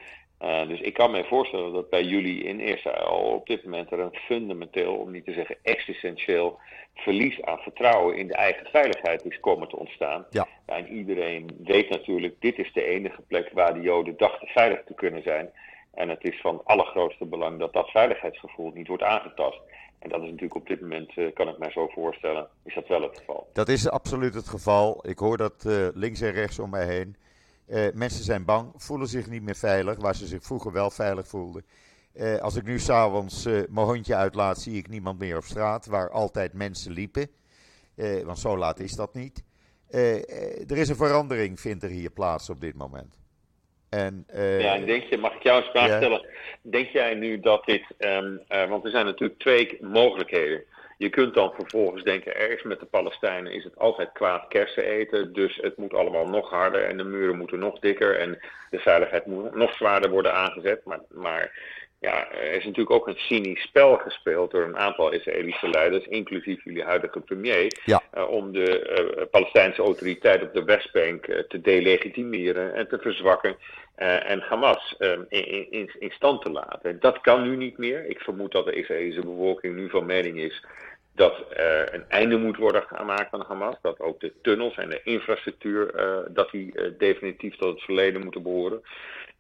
Uh, 0.43 0.69
dus 0.69 0.81
ik 0.81 0.95
kan 0.95 1.11
me 1.11 1.25
voorstellen 1.25 1.73
dat 1.73 1.91
bij 1.91 2.03
jullie 2.03 2.43
in 2.45 2.61
Israël 2.61 3.33
op 3.35 3.47
dit 3.47 3.65
moment 3.65 3.93
er 3.93 4.01
een 4.01 4.17
fundamenteel, 4.27 4.95
om 4.95 5.11
niet 5.11 5.25
te 5.25 5.33
zeggen 5.33 5.57
existentieel, 5.63 6.59
verlies 6.95 7.43
aan 7.43 7.59
vertrouwen 7.59 8.17
in 8.17 8.27
de 8.27 8.35
eigen 8.35 8.67
veiligheid 8.67 9.25
is 9.25 9.41
komen 9.41 9.69
te 9.69 9.77
ontstaan. 9.77 10.27
Ja. 10.31 10.49
En 10.67 10.89
iedereen 10.89 11.51
weet 11.65 11.89
natuurlijk, 11.89 12.35
dit 12.39 12.59
is 12.59 12.73
de 12.73 12.85
enige 12.85 13.23
plek 13.23 13.51
waar 13.53 13.75
de 13.75 13.81
Joden 13.81 14.17
dachten 14.17 14.49
veilig 14.49 14.83
te 14.85 14.95
kunnen 14.95 15.23
zijn. 15.23 15.51
En 15.95 16.09
het 16.09 16.25
is 16.25 16.41
van 16.41 16.61
allergrootste 16.65 17.25
belang 17.25 17.59
dat 17.59 17.73
dat 17.73 17.91
veiligheidsgevoel 17.91 18.71
niet 18.75 18.89
wordt 18.89 19.03
aangetast. 19.03 19.61
En 19.99 20.09
dat 20.09 20.21
is 20.21 20.27
natuurlijk 20.27 20.55
op 20.55 20.67
dit 20.67 20.81
moment, 20.81 21.17
uh, 21.17 21.33
kan 21.35 21.49
ik 21.49 21.59
mij 21.59 21.71
zo 21.71 21.89
voorstellen, 21.89 22.49
is 22.65 22.75
dat 22.75 22.89
wel 22.89 23.03
het 23.03 23.19
geval. 23.19 23.47
Dat 23.53 23.69
is 23.69 23.89
absoluut 23.89 24.35
het 24.35 24.49
geval. 24.49 25.09
Ik 25.09 25.19
hoor 25.19 25.37
dat 25.37 25.65
uh, 25.67 25.89
links 25.95 26.21
en 26.21 26.33
rechts 26.33 26.59
om 26.59 26.71
mij 26.71 26.87
heen. 26.87 27.17
Uh, 27.73 27.87
mensen 27.95 28.25
zijn 28.25 28.45
bang, 28.45 28.73
voelen 28.77 29.09
zich 29.09 29.31
niet 29.31 29.43
meer 29.43 29.57
veilig, 29.57 29.99
waar 29.99 30.15
ze 30.15 30.27
zich 30.27 30.43
vroeger 30.43 30.73
wel 30.73 30.91
veilig 30.91 31.27
voelden. 31.27 31.65
Uh, 32.15 32.39
als 32.39 32.57
ik 32.57 32.65
nu 32.65 32.79
s'avonds 32.79 33.47
uh, 33.47 33.63
mijn 33.69 33.87
hondje 33.87 34.15
uitlaat, 34.15 34.59
zie 34.59 34.77
ik 34.77 34.89
niemand 34.89 35.19
meer 35.19 35.37
op 35.37 35.45
straat, 35.45 35.87
waar 35.87 36.11
altijd 36.11 36.53
mensen 36.53 36.93
liepen. 36.93 37.29
want 38.25 38.39
zo 38.39 38.57
laat 38.57 38.81
is 38.81 38.93
dat 38.93 39.15
niet. 39.15 39.45
er 39.91 40.77
is 40.77 40.89
een 40.89 40.97
verandering, 40.97 41.61
vindt 41.61 41.83
er 41.83 41.91
hier 41.91 42.11
plaats 42.11 42.51
op 42.51 42.61
dit 42.61 42.75
moment. 42.75 43.21
En, 43.89 44.27
ja, 44.33 44.75
en 44.75 44.87
denk 44.87 45.03
je, 45.03 45.19
mag 45.19 45.35
ik 45.35 45.43
jou 45.43 45.63
een 45.63 45.71
vraag 45.71 45.97
stellen? 45.97 46.27
Denk 46.63 46.89
jij 46.89 47.15
nu 47.15 47.41
dat 47.41 47.65
dit, 47.65 47.85
um, 47.99 48.41
want 48.69 48.85
er 48.85 48.91
zijn 48.91 49.05
natuurlijk 49.07 49.39
twee 49.41 49.79
mogelijkheden. 49.81 50.65
Je 51.03 51.11
kunt 51.11 51.35
dan 51.35 51.53
vervolgens 51.55 52.03
denken, 52.03 52.37
ergens 52.37 52.63
met 52.63 52.81
de 52.81 52.87
Palestijnen 52.87 53.53
is 53.53 53.65
het 53.65 53.79
altijd 53.79 54.13
kwaad 54.13 54.49
kersen 54.49 54.85
eten. 54.85 55.33
Dus 55.33 55.57
het 55.57 55.77
moet 55.77 55.95
allemaal 55.95 56.27
nog 56.27 56.51
harder 56.51 56.85
en 56.85 56.97
de 56.97 57.05
muren 57.05 57.39
moeten 57.39 57.59
nog 57.59 57.79
dikker 57.79 58.19
en 58.19 58.39
de 58.71 58.79
veiligheid 58.79 59.27
moet 59.27 59.55
nog 59.55 59.75
zwaarder 59.75 60.11
worden 60.11 60.35
aangezet. 60.35 60.85
Maar, 60.85 61.01
maar 61.09 61.53
ja, 62.01 62.31
er 62.31 62.53
is 62.53 62.65
natuurlijk 62.65 62.91
ook 62.91 63.09
een 63.09 63.19
cynisch 63.19 63.63
spel 63.63 63.97
gespeeld 63.97 64.51
door 64.51 64.65
een 64.65 64.77
aantal 64.77 65.13
Israëlische 65.13 65.69
leiders, 65.69 66.07
inclusief 66.07 66.65
jullie 66.65 66.85
huidige 66.85 67.21
premier, 67.21 67.81
ja. 67.85 68.03
uh, 68.15 68.29
om 68.31 68.53
de 68.53 68.69
uh, 69.19 69.23
Palestijnse 69.31 69.83
autoriteit 69.83 70.43
op 70.43 70.53
de 70.53 70.65
Westbank 70.65 71.27
uh, 71.27 71.39
te 71.39 71.61
delegitimeren 71.61 72.75
en 72.75 72.89
te 72.89 72.99
verzwakken. 72.99 73.57
en 73.95 74.41
Hamas 74.41 74.97
in, 74.99 75.71
in, 75.71 75.91
in, 75.99 76.11
stand 76.11 76.43
te 76.43 76.51
laten. 76.51 77.01
Dat 77.01 77.21
kan 77.21 77.43
nu 77.43 77.57
niet 77.57 77.79
meer. 77.79 78.07
Ik 78.07 78.21
vermoed 78.21 78.53
dat 78.53 78.65
de 78.65 78.73
Israëlische 78.73 79.21
bevolking 79.21 79.77
nu 79.77 79.91
van 79.91 80.07
mening 80.07 80.39
is 80.39 80.65
dat 81.15 81.45
er 81.51 81.95
een 81.95 82.05
einde 82.09 82.37
moet 82.37 82.57
worden 82.57 82.83
gemaakt 82.83 83.33
aan 83.33 83.45
Hamas. 83.49 83.77
Dat 83.83 84.01
ook 84.01 84.21
de 84.21 84.33
tunnels 84.43 84.77
en 84.77 84.89
de 84.89 85.01
infrastructuur 85.05 85.95
uh, 85.95 86.35
dat 86.35 86.51
die 86.51 86.73
uh, 86.75 86.99
definitief 86.99 87.57
tot 87.57 87.75
het 87.75 87.83
verleden 87.83 88.23
moeten 88.23 88.43
behoren. 88.43 88.83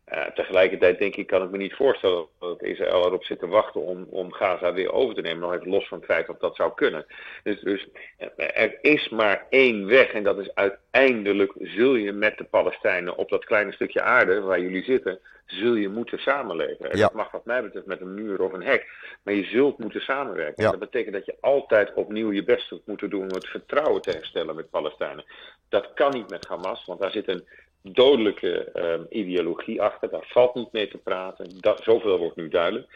Uh, 0.08 0.26
tegelijkertijd 0.34 0.98
denk 0.98 1.16
ik, 1.16 1.26
kan 1.26 1.42
ik 1.42 1.50
me 1.50 1.56
niet 1.56 1.74
voorstellen 1.74 2.26
dat 2.38 2.62
Israël 2.62 3.06
erop 3.06 3.24
zit 3.24 3.38
te 3.38 3.46
wachten 3.46 3.80
om, 3.80 4.06
om 4.10 4.32
Gaza 4.32 4.72
weer 4.72 4.92
over 4.92 5.14
te 5.14 5.20
nemen. 5.20 5.40
Nog 5.40 5.54
even 5.54 5.68
los 5.68 5.88
van 5.88 5.98
het 5.98 6.06
feit 6.06 6.26
dat 6.26 6.40
dat 6.40 6.56
zou 6.56 6.74
kunnen. 6.74 7.06
Dus, 7.42 7.60
dus 7.60 7.88
er 8.36 8.78
is 8.80 9.08
maar 9.08 9.46
één 9.50 9.86
weg 9.86 10.12
en 10.12 10.22
dat 10.22 10.38
is 10.38 10.54
uiteindelijk 10.54 11.52
zul 11.60 11.94
je 11.94 12.12
met 12.12 12.38
de 12.38 12.44
Palestijnen 12.44 13.16
op 13.16 13.28
dat 13.28 13.44
kleine 13.44 13.72
stukje 13.72 14.02
aarde 14.02 14.40
waar 14.40 14.60
jullie 14.60 14.84
zitten, 14.84 15.20
zul 15.46 15.74
je 15.74 15.88
moeten 15.88 16.18
samenleven. 16.18 16.96
Ja. 16.96 17.02
dat 17.02 17.12
mag 17.12 17.30
wat 17.30 17.44
mij 17.44 17.62
betreft 17.62 17.86
met 17.86 18.00
een 18.00 18.14
muur 18.14 18.42
of 18.42 18.52
een 18.52 18.62
hek. 18.62 18.86
Maar 19.22 19.34
je 19.34 19.44
zult 19.44 19.78
moeten 19.78 20.00
samenwerken. 20.00 20.64
Ja. 20.64 20.70
Dat 20.70 20.80
betekent 20.80 21.14
dat 21.14 21.26
je 21.26 21.36
altijd 21.40 21.92
opnieuw 21.94 22.32
je 22.32 22.44
best 22.44 22.74
moet 22.84 23.10
doen 23.10 23.22
om 23.22 23.34
het 23.34 23.46
vertrouwen 23.46 24.02
te 24.02 24.10
herstellen 24.10 24.56
met 24.56 24.70
Palestijnen. 24.70 25.24
Dat 25.68 25.90
kan 25.94 26.12
niet 26.12 26.30
met 26.30 26.46
Hamas, 26.46 26.84
want 26.84 27.00
daar 27.00 27.10
zit 27.10 27.28
een 27.28 27.44
dodelijke 27.82 28.64
ehm, 28.64 29.02
ideologie 29.08 29.82
achter. 29.82 30.10
Daar 30.10 30.26
valt 30.26 30.54
niet 30.54 30.72
mee 30.72 30.88
te 30.88 30.98
praten. 30.98 31.60
Dat, 31.60 31.82
zoveel 31.82 32.18
wordt 32.18 32.36
nu 32.36 32.48
duidelijk. 32.48 32.86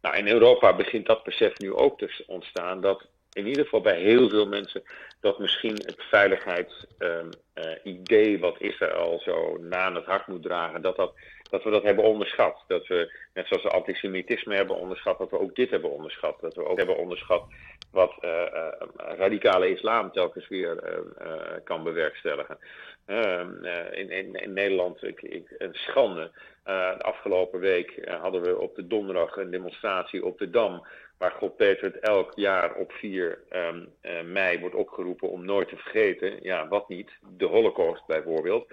Nou, 0.00 0.16
in 0.16 0.28
Europa 0.28 0.76
begint 0.76 1.06
dat 1.06 1.24
besef 1.24 1.58
nu 1.58 1.74
ook 1.74 1.98
te 1.98 2.24
ontstaan. 2.26 2.80
Dat 2.80 3.06
in 3.32 3.46
ieder 3.46 3.64
geval 3.64 3.80
bij 3.80 4.00
heel 4.00 4.28
veel 4.28 4.46
mensen 4.46 4.82
dat 5.20 5.38
misschien 5.38 5.74
het 5.74 5.96
veiligheidsidee 5.98 8.38
wat 8.38 8.60
Israël 8.60 9.20
zo 9.24 9.56
na 9.60 9.76
aan 9.76 9.94
het 9.94 10.04
hart 10.04 10.26
moet 10.26 10.42
dragen, 10.42 10.82
dat, 10.82 10.96
dat, 10.96 11.12
dat 11.50 11.64
we 11.64 11.70
dat 11.70 11.82
hebben 11.82 12.04
onderschat. 12.04 12.64
Dat 12.66 12.86
we, 12.86 13.12
net 13.34 13.46
zoals 13.46 13.62
we 13.62 13.70
antisemitisme 13.70 14.54
hebben 14.54 14.76
onderschat, 14.76 15.18
dat 15.18 15.30
we 15.30 15.40
ook 15.40 15.54
dit 15.54 15.70
hebben 15.70 15.90
onderschat. 15.90 16.40
Dat 16.40 16.54
we 16.54 16.66
ook 16.66 16.78
hebben 16.78 16.98
onderschat 16.98 17.44
wat 17.90 18.12
uh, 18.20 18.30
uh, 18.30 18.72
radicale 18.96 19.70
islam 19.70 20.12
telkens 20.12 20.48
weer 20.48 20.82
uh, 20.84 21.34
kan 21.64 21.82
bewerkstelligen. 21.82 22.58
Ehm, 23.06 23.64
in, 23.92 24.10
in, 24.10 24.34
in, 24.34 24.52
Nederland, 24.52 25.02
ik, 25.02 25.22
ik, 25.22 25.54
een 25.58 25.74
schande. 25.74 26.30
de 26.64 27.02
afgelopen 27.02 27.60
week 27.60 28.08
hadden 28.20 28.42
we 28.42 28.58
op 28.58 28.74
de 28.74 28.86
donderdag 28.86 29.36
een 29.36 29.50
demonstratie 29.50 30.24
op 30.24 30.38
de 30.38 30.50
Dam 30.50 30.86
waar 31.18 31.30
God 31.30 31.56
Peter 31.56 31.84
het 31.84 31.98
elk 31.98 32.32
jaar 32.34 32.74
op 32.74 32.92
4 32.92 33.38
um, 33.50 33.88
uh, 34.02 34.22
mei 34.22 34.60
wordt 34.60 34.74
opgeroepen 34.74 35.30
om 35.30 35.44
nooit 35.44 35.68
te 35.68 35.76
vergeten. 35.76 36.38
Ja, 36.42 36.68
wat 36.68 36.88
niet? 36.88 37.10
De 37.36 37.44
Holocaust 37.44 38.06
bijvoorbeeld. 38.06 38.66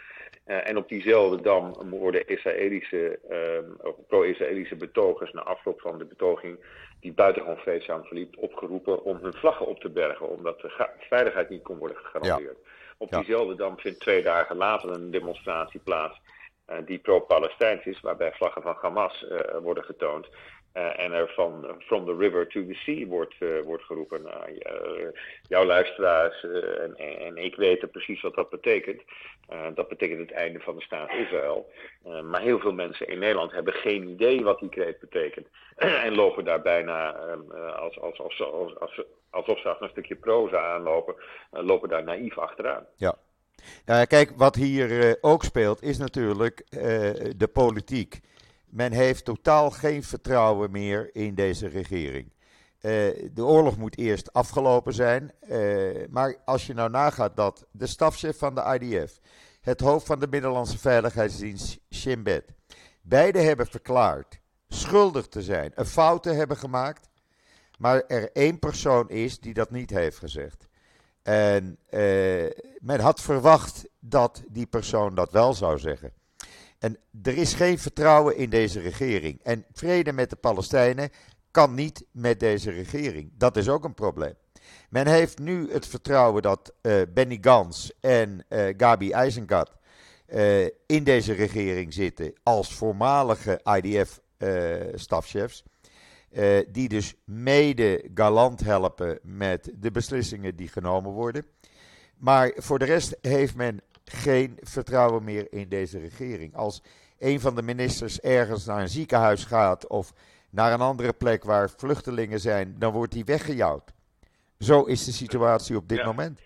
Uh, 0.48 0.68
en 0.68 0.78
op 0.78 0.90
diezelfde 0.90 1.42
dam 1.42 1.90
worden 1.90 2.28
Israëlische, 2.28 3.20
um, 3.30 3.78
pro-Israëlische 4.08 4.75
betogers 4.75 5.32
na 5.32 5.42
afloop 5.42 5.82
van 5.82 5.98
de 5.98 6.06
betoging, 6.06 6.60
die 7.00 7.14
buitengewoon 7.14 7.58
vreedzaam 7.58 8.04
verliep, 8.04 8.38
opgeroepen 8.38 9.04
om 9.04 9.18
hun 9.22 9.34
vlaggen 9.34 9.68
op 9.68 9.80
te 9.80 9.90
bergen, 9.90 10.30
omdat 10.30 10.60
de 10.60 10.88
veiligheid 11.00 11.50
niet 11.50 11.64
kon 11.64 11.78
worden 11.78 11.98
gegarandeerd. 11.98 12.58
Ja. 12.64 12.70
Op 12.98 13.10
Ja. 13.12 13.18
diezelfde 13.18 13.56
dam 13.56 13.80
vindt 13.80 14.00
twee 14.00 14.24
dagen 14.24 14.56
later 14.56 14.90
een 14.90 15.12
demonstratie 15.12 15.80
plaats 15.80 16.20
uh, 16.70 16.78
die 16.86 17.00
pro-Palestijns 17.00 17.86
is, 17.86 18.00
waarbij 18.02 18.32
vlaggen 18.32 18.62
van 18.62 18.78
Hamas 18.82 19.25
worden 19.62 19.84
getoond. 19.84 20.28
Uh, 20.77 21.00
en 21.00 21.12
er 21.12 21.32
van 21.36 21.65
From 21.79 22.05
the 22.05 22.15
River 22.15 22.48
to 22.48 22.65
the 22.65 22.74
Sea 22.74 23.05
wordt, 23.05 23.36
uh, 23.39 23.62
wordt 23.63 23.84
geroepen. 23.84 24.22
Uh, 24.22 25.08
jouw 25.48 25.65
luisteraars 25.65 26.44
en, 26.44 26.96
en, 26.96 27.38
ik 27.38 27.55
weten 27.55 27.89
precies 27.89 28.22
wat 28.22 28.36
dat 28.36 28.50
betekent. 28.50 29.01
dat 29.74 29.88
betekent 29.88 30.20
het 30.20 30.32
einde 30.32 30.60
van 30.60 30.75
de 30.75 30.82
staat 30.82 31.12
Israël. 31.12 31.72
maar 32.24 32.41
heel 32.41 32.60
veel 32.60 32.74
mensen 32.74 33.08
in 33.08 33.20
Nederland 33.20 33.51
hebben 33.51 33.74
geen 33.74 34.08
idee 34.08 34.44
wat 34.44 34.60
die 34.60 34.70
kreet 34.70 35.00
betekent. 35.00 35.48
en 36.05 36.15
lopen 36.15 36.46
daar 36.46 36.62
bijna 36.62 37.12
als, 37.75 38.00
als, 38.00 38.20
als, 38.20 38.41
als, 38.41 38.79
als, 38.79 39.01
alsof 39.29 39.60
ze 39.60 39.75
een 39.79 39.89
stukje 39.89 40.15
proza 40.15 40.74
aanlopen, 40.74 41.15
lopen 41.51 41.89
daar 41.89 42.03
naïef 42.03 42.38
achteraan. 42.38 42.86
Ja. 42.98 43.15
Nou 43.86 44.00
ja, 44.00 44.05
kijk, 44.05 44.32
wat 44.36 44.55
hier 44.55 45.17
ook 45.22 45.44
speelt 45.44 45.82
is 45.82 45.98
natuurlijk 45.98 46.65
de 47.38 47.50
politiek. 47.53 48.22
Men 48.75 48.91
heeft 48.91 49.25
totaal 49.25 49.72
geen 49.72 50.03
vertrouwen 50.03 50.72
meer 50.72 51.15
in 51.15 51.36
deze 51.36 51.67
regering. 51.67 52.34
Uh, 52.82 52.91
de 53.34 53.46
oorlog 53.46 53.77
moet 53.77 53.98
eerst 53.98 54.34
afgelopen 54.34 54.94
zijn. 54.94 55.32
Uh, 55.50 56.08
maar 56.10 56.36
als 56.46 56.67
je 56.67 56.74
nou 56.74 56.89
nagaat 56.89 57.36
dat 57.36 57.65
de 57.72 57.88
stafchef 57.88 58.38
van 58.38 58.55
de 58.55 58.79
IDF, 58.79 59.20
het 59.62 59.79
hoofd 59.79 60.05
van 60.05 60.20
de 60.20 60.27
Middellandse 60.27 60.77
Veiligheidsdienst 60.77 61.79
Shin 61.94 62.24
Bet, 62.24 62.53
beide 63.01 63.39
hebben 63.39 63.67
verklaard 63.67 64.39
schuldig 64.67 65.27
te 65.27 65.41
zijn, 65.41 65.72
een 65.75 65.86
fout 65.86 66.24
te 66.24 66.32
hebben 66.32 66.58
gemaakt, 66.58 67.10
maar 67.77 68.03
er 68.08 68.32
één 68.32 68.60
persoon 68.60 69.10
is 69.10 69.39
die 69.39 69.53
dat 69.53 69.72
niet 69.72 69.89
heeft 69.89 70.17
gezegd. 70.17 70.67
En 71.24 71.77
uh, 71.89 72.00
men 72.79 73.00
had 73.00 73.22
verwacht 73.22 73.88
dat 74.00 74.44
die 74.48 74.65
persoon 74.65 75.15
dat 75.15 75.32
wel 75.32 75.53
zou 75.53 75.79
zeggen. 75.79 76.13
En 76.79 76.98
er 77.24 77.38
is 77.38 77.53
geen 77.53 77.79
vertrouwen 77.79 78.38
in 78.38 78.50
deze 78.50 78.79
regering. 78.79 79.39
En 79.44 79.65
vrede 79.74 80.12
met 80.12 80.29
de 80.29 80.36
Palestijnen 80.36 81.10
kan 81.51 81.74
niet 81.74 82.05
met 82.12 82.39
deze 82.39 82.72
regering. 82.72 83.32
Dat 83.38 83.58
is 83.58 83.70
ook 83.70 83.84
een 83.84 83.94
probleem. 83.94 84.34
Men 84.89 85.08
heeft 85.08 85.39
nu 85.39 85.72
het 85.72 85.88
vertrouwen 85.88 86.41
dat 86.41 86.74
uh, 86.82 87.01
Benny 87.13 87.38
Gans 87.41 87.91
en 88.00 88.46
uh, 88.50 88.74
Gabi 88.77 89.12
Eisengat 89.12 89.72
uh, 90.27 90.63
in 90.86 91.03
deze 91.03 91.34
regering 91.34 91.94
zitten 91.94 92.34
als 92.44 92.74
voormalige 92.74 93.62
IDF-stafchefs. 93.82 95.63
die 96.67 96.89
dus 96.89 97.15
mede 97.24 98.10
galant 98.13 98.60
helpen 98.60 99.20
met 99.22 99.72
de 99.75 99.91
beslissingen 99.91 100.55
die 100.55 100.67
genomen 100.67 101.12
worden. 101.12 101.46
Maar 102.17 102.51
voor 102.55 102.79
de 102.79 102.86
rest 102.86 103.17
heeft 103.22 103.55
men 103.55 103.82
geen 104.06 104.58
vertrouwen 104.62 105.24
meer 105.24 105.48
in 105.50 105.70
deze 105.70 106.00
regering. 106.00 106.56
Als 106.56 106.82
een 107.20 107.40
van 107.40 107.56
de 107.56 107.62
ministers 107.62 108.20
ergens 108.20 108.66
naar 108.66 108.82
een 108.82 108.90
ziekenhuis 108.90 109.44
gaat 109.44 109.88
of 109.88 110.14
naar 110.50 110.74
een 110.74 110.82
andere 110.82 111.14
plek 111.14 111.44
waar 111.44 111.70
vluchtelingen 111.70 112.40
zijn, 112.40 112.76
dan 112.80 112.94
wordt 112.94 113.12
die 113.12 113.26
weggejouwd. 113.26 113.94
Zo 114.60 114.84
is 114.84 115.06
de 115.06 115.12
situatie 115.12 115.76
op 115.76 115.90
dit 115.90 115.98
ja. 115.98 116.06
moment. 116.06 116.40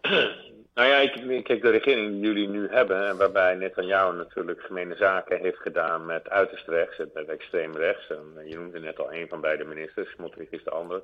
Nou 0.74 0.88
ja, 0.88 0.98
ik, 0.98 1.44
kijk, 1.44 1.62
de 1.62 1.70
regering 1.70 2.10
die 2.10 2.20
jullie 2.20 2.48
nu 2.48 2.68
hebben, 2.70 3.16
waarbij 3.16 3.54
Netanyahu 3.54 4.16
natuurlijk 4.16 4.60
gemene 4.60 4.96
zaken 4.96 5.40
heeft 5.40 5.58
gedaan 5.58 6.06
met 6.06 6.28
uiterst 6.28 6.68
rechts 6.68 6.98
en 6.98 7.10
met 7.14 7.28
extreem 7.28 7.76
rechts. 7.76 8.10
En 8.10 8.48
je 8.48 8.56
noemde 8.56 8.80
net 8.80 8.98
al 8.98 9.12
een 9.12 9.28
van 9.28 9.40
beide 9.40 9.64
ministers, 9.64 10.10
Smotrich 10.10 10.50
is 10.50 10.64
de 10.64 10.70
andere. 10.70 11.02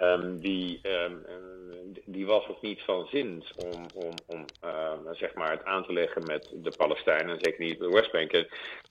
Um, 0.00 0.40
die, 0.40 0.80
um, 0.82 1.24
die 2.04 2.26
was 2.26 2.48
ook 2.48 2.62
niet 2.62 2.82
van 2.82 3.06
zins 3.06 3.52
om, 3.54 3.86
om, 3.94 4.14
om 4.26 4.44
uh, 4.64 4.92
zeg 5.12 5.34
maar 5.34 5.50
het 5.50 5.64
aan 5.64 5.84
te 5.84 5.92
leggen 5.92 6.22
met 6.26 6.52
de 6.54 6.72
Palestijnen, 6.76 7.40
zeker 7.40 7.64
niet 7.64 7.78
de 7.78 7.90
Westbank. 7.90 8.32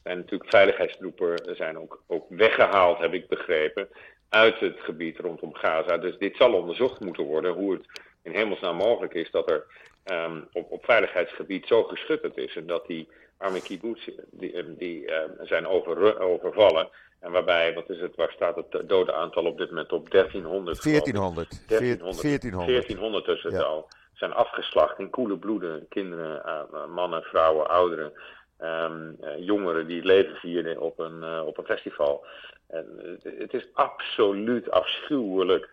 En 0.03 0.17
natuurlijk 0.17 0.50
veiligheidstroepen 0.50 1.55
zijn 1.55 1.77
ook, 1.77 2.03
ook 2.07 2.25
weggehaald, 2.29 3.00
heb 3.00 3.13
ik 3.13 3.27
begrepen, 3.27 3.89
uit 4.29 4.59
het 4.59 4.79
gebied 4.79 5.19
rondom 5.19 5.53
Gaza. 5.53 5.97
Dus 5.97 6.17
dit 6.17 6.36
zal 6.36 6.53
onderzocht 6.53 7.00
moeten 7.00 7.24
worden 7.24 7.53
hoe 7.53 7.74
het 7.74 7.86
in 8.24 8.36
hemelsnaam 8.36 8.75
mogelijk 8.75 9.13
is 9.13 9.31
dat 9.31 9.51
er 9.51 9.65
um, 10.12 10.48
op, 10.54 10.72
op 10.72 10.86
veiligheidsgebied 10.86 11.68
zo 11.68 11.84
geschutterd 11.84 12.38
is. 12.38 12.56
En 12.56 12.68
dat 12.68 12.88
die 12.88 13.08
arme 13.38 13.62
kibbutz 13.62 14.10
die, 14.32 14.76
die 14.78 15.02
uh, 15.02 15.16
zijn 15.42 15.68
over, 15.68 16.20
overvallen. 16.20 16.90
En 17.20 17.32
waarbij, 17.32 17.74
wat 17.74 17.90
is 17.90 18.00
het, 18.00 18.16
waar 18.16 18.32
staat 18.32 18.56
het 18.56 18.90
dode 18.90 19.14
aantal 19.14 19.46
op 19.46 19.58
dit 19.58 19.70
moment 19.70 19.92
op 19.92 20.12
1300? 20.12 20.84
1400. 20.84 21.50
1300. 21.68 22.22
1400, 22.22 22.88
1400 22.88 23.26
tussen 23.26 23.54
het 23.54 23.64
al. 23.64 23.88
Zijn 24.14 24.34
afgeslacht 24.34 25.00
in 25.00 25.10
koele 25.10 25.38
bloeden. 25.38 25.86
Kinderen, 25.90 26.42
uh, 26.74 26.86
mannen, 26.86 27.22
vrouwen, 27.22 27.70
ouderen. 27.70 28.14
Um, 28.62 29.18
uh, 29.22 29.46
jongeren 29.46 29.88
die 29.88 29.96
het 29.96 30.06
leven 30.06 30.36
vierden 30.36 30.80
op 30.80 31.00
een, 31.00 31.42
op 31.42 31.58
een 31.58 31.66
festival. 31.66 32.26
En, 32.68 33.18
het 33.38 33.54
is 33.54 33.68
absoluut 33.74 34.72
afschuwelijk 34.72 35.70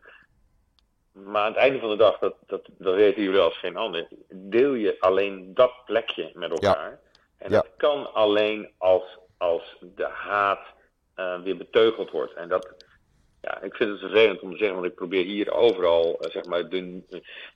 maar 1.14 1.42
aan 1.42 1.52
het 1.52 1.60
einde 1.60 1.78
van 1.78 1.88
de 1.88 1.96
dag, 1.96 2.18
dat, 2.18 2.34
dat, 2.46 2.68
dat 2.78 2.94
weten 2.94 3.22
jullie 3.22 3.40
als 3.40 3.58
geen 3.58 3.76
ander, 3.76 4.08
deel 4.28 4.74
je 4.74 5.00
alleen 5.00 5.54
dat 5.54 5.72
plekje 5.84 6.30
met 6.34 6.50
elkaar. 6.50 6.90
Ja. 6.90 6.98
En 7.38 7.50
ja. 7.50 7.60
dat 7.60 7.70
kan 7.76 8.14
alleen 8.14 8.70
als, 8.78 9.18
als 9.36 9.76
de 9.80 10.06
haat 10.06 10.66
uh, 11.16 11.42
weer 11.42 11.56
beteugeld 11.56 12.10
wordt. 12.10 12.32
En 12.32 12.48
dat, 12.48 12.74
ja, 13.40 13.62
ik 13.62 13.74
vind 13.74 13.90
het 13.90 14.00
vervelend 14.00 14.40
om 14.40 14.50
te 14.50 14.56
zeggen, 14.56 14.76
want 14.76 14.88
ik 14.88 14.94
probeer 14.94 15.24
hier 15.24 15.52
overal, 15.52 16.18
uh, 16.20 16.30
zeg 16.30 16.44
maar, 16.44 16.68
de, 16.68 17.02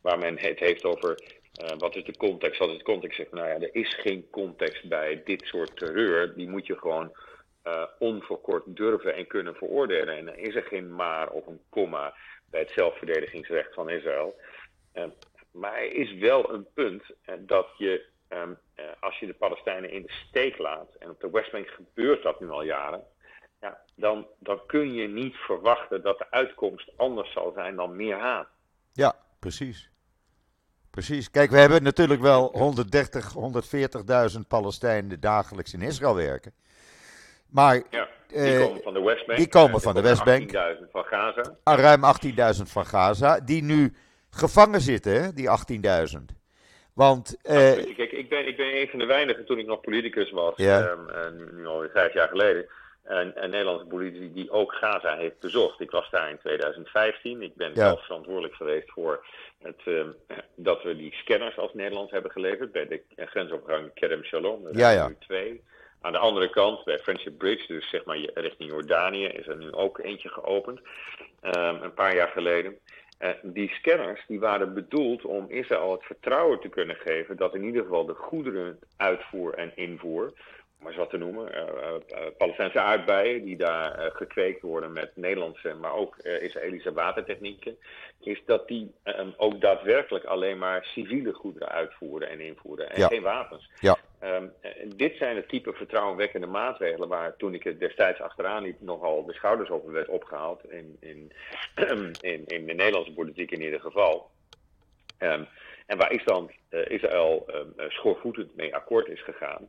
waar 0.00 0.19
men 0.19 0.38
het 0.38 0.59
heeft 0.59 0.85
over 0.85 1.37
wat 1.79 1.97
is 1.97 2.05
de 2.05 2.17
context, 2.17 2.59
wat 2.59 2.69
is 2.69 2.79
de 2.79 2.85
context. 2.85 3.17
Zeg, 3.17 3.31
nou 3.31 3.49
ja, 3.49 3.55
er 3.55 3.75
is 3.75 3.95
geen 3.95 4.31
context 4.31 4.88
bij 4.88 5.23
dit 5.25 5.43
soort 5.43 5.77
terreur. 5.77 6.35
Die 6.35 6.49
moet 6.49 6.67
je 6.67 6.79
gewoon 6.79 7.17
onverkort 7.99 8.62
durven 8.67 9.15
en 9.15 9.27
kunnen 9.27 9.55
veroordelen. 9.55 10.17
En 10.17 10.25
dan 10.25 10.35
is 10.35 10.55
er 10.55 10.62
geen 10.62 10.95
maar 10.95 11.31
of 11.31 11.47
een 11.47 11.61
komma 11.69 12.15
bij 12.50 12.61
het 12.61 12.71
zelfverdedigingsrecht 12.71 13.75
van 13.75 13.90
Israël. 13.90 14.40
Uh, 14.95 15.05
maar 15.50 15.76
er 15.76 15.93
is 15.93 16.14
wel 16.14 16.52
een 16.52 16.67
punt 16.75 17.02
uh, 17.02 17.35
dat 17.38 17.69
je, 17.76 18.05
um, 18.28 18.59
uh, 18.76 18.85
als 19.00 19.19
je 19.19 19.26
de 19.26 19.35
Palestijnen 19.35 19.90
in 19.90 20.02
de 20.02 20.12
steek 20.28 20.59
laat, 20.59 20.95
en 20.99 21.11
op 21.11 21.21
de 21.21 21.31
Westbank 21.31 21.69
gebeurt 21.69 22.23
dat 22.23 22.40
nu 22.40 22.50
al 22.50 22.62
jaren, 22.62 23.05
ja, 23.61 23.81
dan, 23.95 24.26
dan 24.38 24.61
kun 24.67 24.95
je 24.95 25.09
niet 25.09 25.35
verwachten 25.35 26.02
dat 26.02 26.19
de 26.19 26.31
uitkomst 26.31 26.93
anders 26.97 27.33
zal 27.33 27.52
zijn 27.55 27.76
dan 27.76 27.97
meer 27.97 28.19
haat. 28.19 28.49
Ja, 28.93 29.17
precies. 29.38 29.90
Precies. 30.90 31.31
Kijk, 31.31 31.50
we 31.50 31.59
hebben 31.59 31.83
natuurlijk 31.83 32.21
wel 32.21 32.50
130, 32.52 33.35
140.000 34.35 34.40
Palestijnen 34.49 35.21
dagelijks 35.21 35.75
in 35.75 35.83
Israël 35.83 36.14
werken. 36.14 36.52
Maar 37.47 37.83
ja. 37.90 38.09
Die 38.29 38.59
komen 38.59 38.83
van 38.83 38.95
de 38.95 39.03
Westbank. 39.03 39.39
Die 39.39 39.49
komen 39.49 39.81
van 39.81 39.95
de 39.95 40.01
Westbank. 40.01 40.53
18.000 40.53 40.91
van 40.91 41.05
Gaza. 41.05 41.57
Ah, 41.63 41.79
ruim 41.79 42.03
18.000 42.57 42.63
van 42.63 42.87
Gaza. 42.87 43.41
Die 43.41 43.63
nu 43.63 43.93
gevangen 44.31 44.81
zitten, 44.81 45.23
hè, 45.23 45.33
die 45.33 45.49
18.000. 45.49 46.25
Want. 46.95 47.37
Uh, 47.43 47.53
Kijk, 47.97 48.13
ik 48.13 48.29
ben, 48.29 48.47
ik 48.49 48.57
ben 48.57 48.81
een 48.81 48.89
van 48.89 48.99
de 48.99 49.07
weinigen 49.07 49.45
toen 49.45 49.59
ik 49.59 49.67
nog 49.67 49.81
politicus 49.81 50.31
was. 50.31 50.53
Ja. 50.57 50.91
Um, 50.91 51.37
nu, 51.37 51.49
nu 51.53 51.67
alweer 51.67 51.91
vijf 51.91 52.13
jaar 52.13 52.29
geleden. 52.29 52.67
Een, 53.05 53.45
een 53.45 53.51
Nederlandse 53.51 53.87
politicus 53.87 54.33
die 54.33 54.51
ook 54.51 54.73
Gaza 54.73 55.17
heeft 55.17 55.41
bezocht. 55.41 55.81
Ik 55.81 55.91
was 55.91 56.11
daar 56.11 56.31
in 56.31 56.39
2015. 56.39 57.43
Ik 57.43 57.55
ben 57.55 57.69
ja. 57.69 57.75
zelf 57.75 58.05
verantwoordelijk 58.05 58.55
geweest 58.55 58.91
voor 58.91 59.27
het, 59.59 59.81
um, 59.87 60.14
dat 60.55 60.83
we 60.83 60.97
die 60.97 61.12
scanners 61.12 61.59
als 61.59 61.75
Nederlands 61.75 62.12
hebben 62.12 62.31
geleverd. 62.31 62.73
Bij 62.73 62.88
de 62.88 63.03
grensovergang 63.17 63.95
Kerem 63.95 64.25
Shalom. 64.25 64.67
Er 64.67 64.79
ja, 64.79 64.91
ja. 64.91 65.09
nu 65.09 65.17
twee. 65.19 65.62
Aan 66.01 66.13
de 66.13 66.19
andere 66.19 66.51
kant, 66.51 66.85
bij 66.85 66.99
Friendship 66.99 67.39
Bridge, 67.39 67.67
dus 67.67 67.89
zeg 67.89 68.05
maar 68.05 68.19
richting 68.35 68.71
Jordanië, 68.71 69.25
is 69.25 69.47
er 69.47 69.57
nu 69.57 69.73
ook 69.73 69.99
eentje 69.99 70.29
geopend. 70.29 70.81
Um, 71.43 71.83
een 71.83 71.95
paar 71.95 72.15
jaar 72.15 72.29
geleden. 72.29 72.79
Uh, 73.21 73.29
die 73.43 73.69
scanners 73.69 74.25
die 74.27 74.41
waren 74.41 74.75
bedoeld 74.75 75.25
om 75.25 75.51
Israël 75.51 75.93
het 75.93 76.05
vertrouwen 76.05 76.61
te 76.61 76.69
kunnen 76.69 76.97
geven 76.97 77.37
dat 77.37 77.55
in 77.55 77.65
ieder 77.65 77.83
geval 77.83 78.07
de 78.07 78.15
goederen 78.15 78.79
uitvoer 78.97 79.55
en 79.55 79.73
invoer 79.75 80.33
om 80.79 80.85
maar 80.85 80.93
eens 80.93 81.03
wat 81.03 81.11
te 81.11 81.17
noemen, 81.17 81.55
uh, 81.55 81.93
uh, 82.09 82.27
Palestijnse 82.37 82.81
aardbeien 82.81 83.45
die 83.45 83.57
daar 83.57 84.11
gekweekt 84.15 84.63
worden 84.63 84.93
met 84.93 85.17
Nederlandse, 85.17 85.75
maar 85.75 85.93
ook 85.93 86.17
Israëlische 86.17 86.93
watertechnieken, 86.93 87.79
is 88.21 88.43
dat 88.47 88.69
die 88.69 88.95
um, 89.05 89.35
ook 89.37 89.61
daadwerkelijk 89.61 90.25
alleen 90.25 90.59
maar 90.59 90.85
civiele 90.85 91.33
goederen 91.33 91.69
uitvoeren 91.69 92.29
en 92.29 92.41
invoeren 92.41 92.91
en 92.91 93.01
ja. 93.01 93.07
geen 93.07 93.23
wapens. 93.23 93.71
Ja. 93.81 93.97
Um, 94.24 94.52
dit 94.96 95.16
zijn 95.16 95.37
het 95.37 95.48
type 95.48 95.72
vertrouwenwekkende 95.72 96.46
maatregelen 96.46 97.09
waar 97.09 97.37
toen 97.37 97.54
ik 97.54 97.62
het 97.62 97.81
destijds 97.81 98.20
achteraan 98.20 98.62
liep 98.62 98.81
nogal 98.81 99.24
de 99.24 99.33
schouders 99.33 99.70
over 99.70 99.92
werd 99.92 100.09
opgehaald, 100.09 100.70
in, 100.70 100.96
in, 101.00 101.33
in, 102.33 102.46
in 102.46 102.66
de 102.66 102.72
Nederlandse 102.72 103.12
politiek 103.12 103.50
in 103.50 103.62
ieder 103.62 103.81
geval. 103.81 104.31
Um, 105.18 105.46
en 105.87 105.98
waar 105.98 106.12
Israël, 106.12 106.50
Israël 106.70 107.46
schoorvoetend 107.88 108.57
mee 108.57 108.74
akkoord 108.74 109.09
is 109.09 109.22
gegaan. 109.22 109.68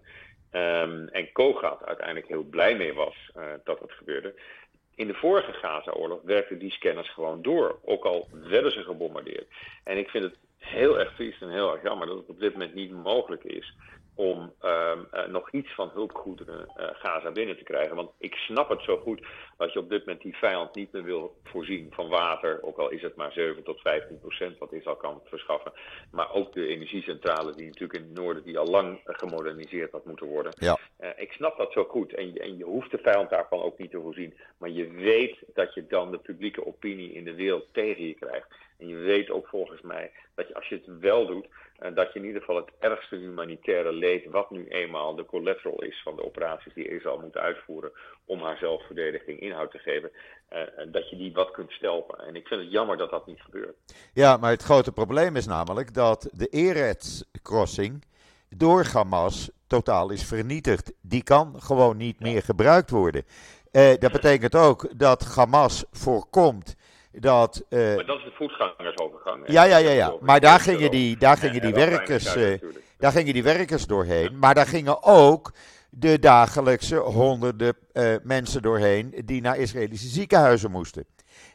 Um, 0.52 1.08
en 1.08 1.32
Kogat 1.32 1.86
uiteindelijk 1.86 2.28
heel 2.28 2.44
blij 2.44 2.76
mee 2.76 2.94
was 2.94 3.32
uh, 3.38 3.44
dat 3.64 3.80
het 3.80 3.92
gebeurde. 3.92 4.34
In 4.96 5.08
de 5.08 5.14
vorige 5.14 5.54
Gaza-oorlog 5.54 6.22
werkten 6.24 6.60
die 6.60 6.72
scanners 6.72 7.10
gewoon 7.14 7.42
door, 7.42 7.80
ook 7.84 8.06
al 8.06 8.28
werden 8.32 8.72
ze 8.72 8.84
gebombardeerd. 8.84 9.48
En 9.84 9.98
ik 9.98 10.10
vind 10.10 10.24
het 10.24 10.36
heel 10.58 11.00
erg 11.00 11.16
triest 11.16 11.42
en 11.42 11.50
heel 11.50 11.74
erg 11.74 11.84
jammer 11.84 12.08
dat 12.08 12.18
het 12.18 12.30
op 12.30 12.40
dit 12.40 12.52
moment 12.54 12.74
niet 12.74 12.92
mogelijk 12.92 13.44
is 13.44 13.74
om 14.20 14.54
um, 14.62 15.08
uh, 15.14 15.26
nog 15.26 15.52
iets 15.52 15.74
van 15.74 15.90
hulpgoederen 15.94 16.74
uh, 16.78 16.88
Gaza 16.94 17.32
binnen 17.32 17.58
te 17.58 17.64
krijgen. 17.64 17.96
Want 17.96 18.12
ik 18.18 18.36
snap 18.36 18.70
het 18.70 18.82
zo 18.82 18.98
goed 18.98 19.26
dat 19.58 19.74
je 19.74 19.80
op 19.80 19.90
dit 19.90 20.00
moment 20.00 20.22
die 20.22 20.38
vijand 20.38 20.76
niet 20.76 20.92
meer 20.92 21.04
wil 21.04 21.36
voorzien 21.44 21.88
van 21.92 22.10
water, 22.10 22.64
ook 22.64 22.78
al 22.78 22.90
is 22.90 23.02
het 23.02 23.16
maar 23.16 23.32
7 23.32 23.64
tot 23.64 23.82
15 23.82 24.20
procent 24.20 24.58
wat 24.58 24.74
Israël 24.74 24.96
kan 24.96 25.22
verschaffen. 25.26 25.72
Maar 26.12 26.34
ook 26.34 26.54
de 26.54 26.68
energiecentrale 26.68 27.56
die 27.56 27.66
natuurlijk 27.66 28.00
in 28.00 28.06
het 28.06 28.20
noorden, 28.20 28.44
die 28.44 28.58
al 28.58 28.66
lang 28.66 29.00
gemoderniseerd 29.04 29.92
had 29.92 30.06
moeten 30.06 30.28
worden. 30.28 30.54
Ja. 30.58 30.78
Uh, 31.00 31.10
ik 31.16 31.32
snap 31.32 31.58
dat 31.58 31.72
zo 31.72 31.84
goed 31.84 32.14
en 32.14 32.34
je, 32.34 32.40
en 32.40 32.58
je 32.58 32.64
hoeft 32.64 32.92
de 32.92 33.00
vijand 33.04 33.30
daarvan 33.30 33.62
ook 33.62 33.78
niet 33.78 33.92
te 33.92 34.02
voorzien. 34.02 34.38
Maar 34.58 34.70
je 34.70 34.90
weet 34.90 35.38
dat 35.54 35.74
je 35.74 35.88
dan 35.88 36.12
de 36.12 36.18
publieke 36.18 36.66
opinie 36.66 37.14
in 37.14 37.24
de 37.24 37.36
wereld 37.36 37.68
tegen 37.74 38.08
je 38.08 38.14
krijgt. 38.14 38.48
En 38.78 38.88
je 38.88 38.96
weet 38.96 39.30
ook 39.30 39.48
volgens 39.48 39.82
mij 39.82 40.12
dat 40.36 40.48
je, 40.48 40.56
als 40.56 40.68
je 40.68 40.76
het 40.76 41.00
wel 41.00 41.28
doet, 41.28 41.48
dat 41.94 42.14
je 42.14 42.20
in 42.20 42.26
ieder 42.26 42.42
geval 42.42 42.56
het 42.56 42.72
ergste 42.80 43.16
humanitaire 43.16 43.92
leed, 43.92 44.26
wat 44.26 44.50
nu 44.50 44.68
eenmaal 44.68 45.16
de 45.16 45.26
collateral 45.26 45.84
is 45.84 46.02
van 46.04 46.16
de 46.16 46.26
operaties 46.26 46.74
die 46.74 46.88
Israël 46.88 47.20
moet 47.20 47.38
uitvoeren 47.38 47.92
om 48.26 48.42
haar 48.42 48.58
zelfverdediging 48.58 49.40
inhoud 49.40 49.72
te 49.72 49.78
geven, 49.78 50.12
uh, 50.54 50.60
dat 50.92 51.10
je 51.10 51.18
die 51.18 51.34
wat 51.34 51.52
kunt 51.52 51.72
stelpen. 51.72 52.20
En 52.20 52.36
ik 52.36 52.48
vind 52.48 52.62
het 52.62 52.72
jammer 52.72 52.98
dat 52.98 53.10
dat 53.10 53.26
niet 53.26 53.42
gebeurt. 53.42 53.76
Ja, 54.14 54.38
maar 54.38 54.52
het 54.52 54.64
grote 54.64 54.92
probleem 54.92 55.36
is 55.36 55.48
namelijk 55.48 55.94
dat 55.94 56.30
de 56.34 56.48
Eretz-crossing 56.48 58.06
door 58.50 58.86
Hamas 58.94 59.52
totaal 59.68 60.10
is 60.10 60.26
vernietigd. 60.26 60.94
Die 61.02 61.24
kan 61.24 61.62
gewoon 61.62 61.98
niet 61.98 62.20
meer 62.20 62.42
gebruikt 62.42 62.90
worden. 62.90 63.24
Uh, 63.72 63.94
dat 64.00 64.12
betekent 64.12 64.56
ook 64.56 65.00
dat 65.00 65.36
Hamas 65.36 65.86
voorkomt 65.92 66.76
dat. 67.12 67.64
Uh, 67.70 67.96
maar 67.96 68.06
dat 68.06 68.18
is 68.18 68.24
de 68.24 68.32
voetgangersovergang. 68.34 69.44
Ja, 69.48 69.64
ja, 69.64 69.78
ja, 69.78 69.92
ja. 69.92 70.16
Maar 70.22 70.40
daar 70.40 70.60
gingen 70.60 70.92
die, 70.92 71.18
daar 71.18 71.38
gingen 71.38 71.62
die 71.62 71.74
werkers. 71.74 72.36
Uh, 72.36 72.60
daar 72.98 73.12
gingen 73.12 73.34
die 73.34 73.44
werkers 73.44 73.86
doorheen. 73.86 74.40
Maar 74.40 74.54
daar 74.54 74.68
gingen 74.68 75.04
ook 75.04 75.54
de 75.90 76.20
dagelijkse 76.20 76.96
honderden 76.96 77.76
uh, 77.94 78.16
mensen 78.24 78.62
doorheen 78.62 79.22
die 79.26 79.42
naar 79.42 79.58
Israëlische 79.58 80.08
ziekenhuizen 80.08 80.72
moesten. 80.72 81.06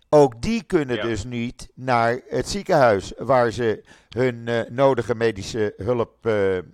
Ook 0.08 0.42
die 0.42 0.62
kunnen 0.62 0.96
ja. 0.96 1.02
dus 1.02 1.24
niet 1.24 1.68
naar 1.74 2.20
het 2.28 2.48
ziekenhuis 2.48 3.12
waar 3.16 3.50
ze 3.50 3.84
hun 4.08 4.48
nodige 4.68 5.14
medische 5.14 5.74
hulp 5.76 6.28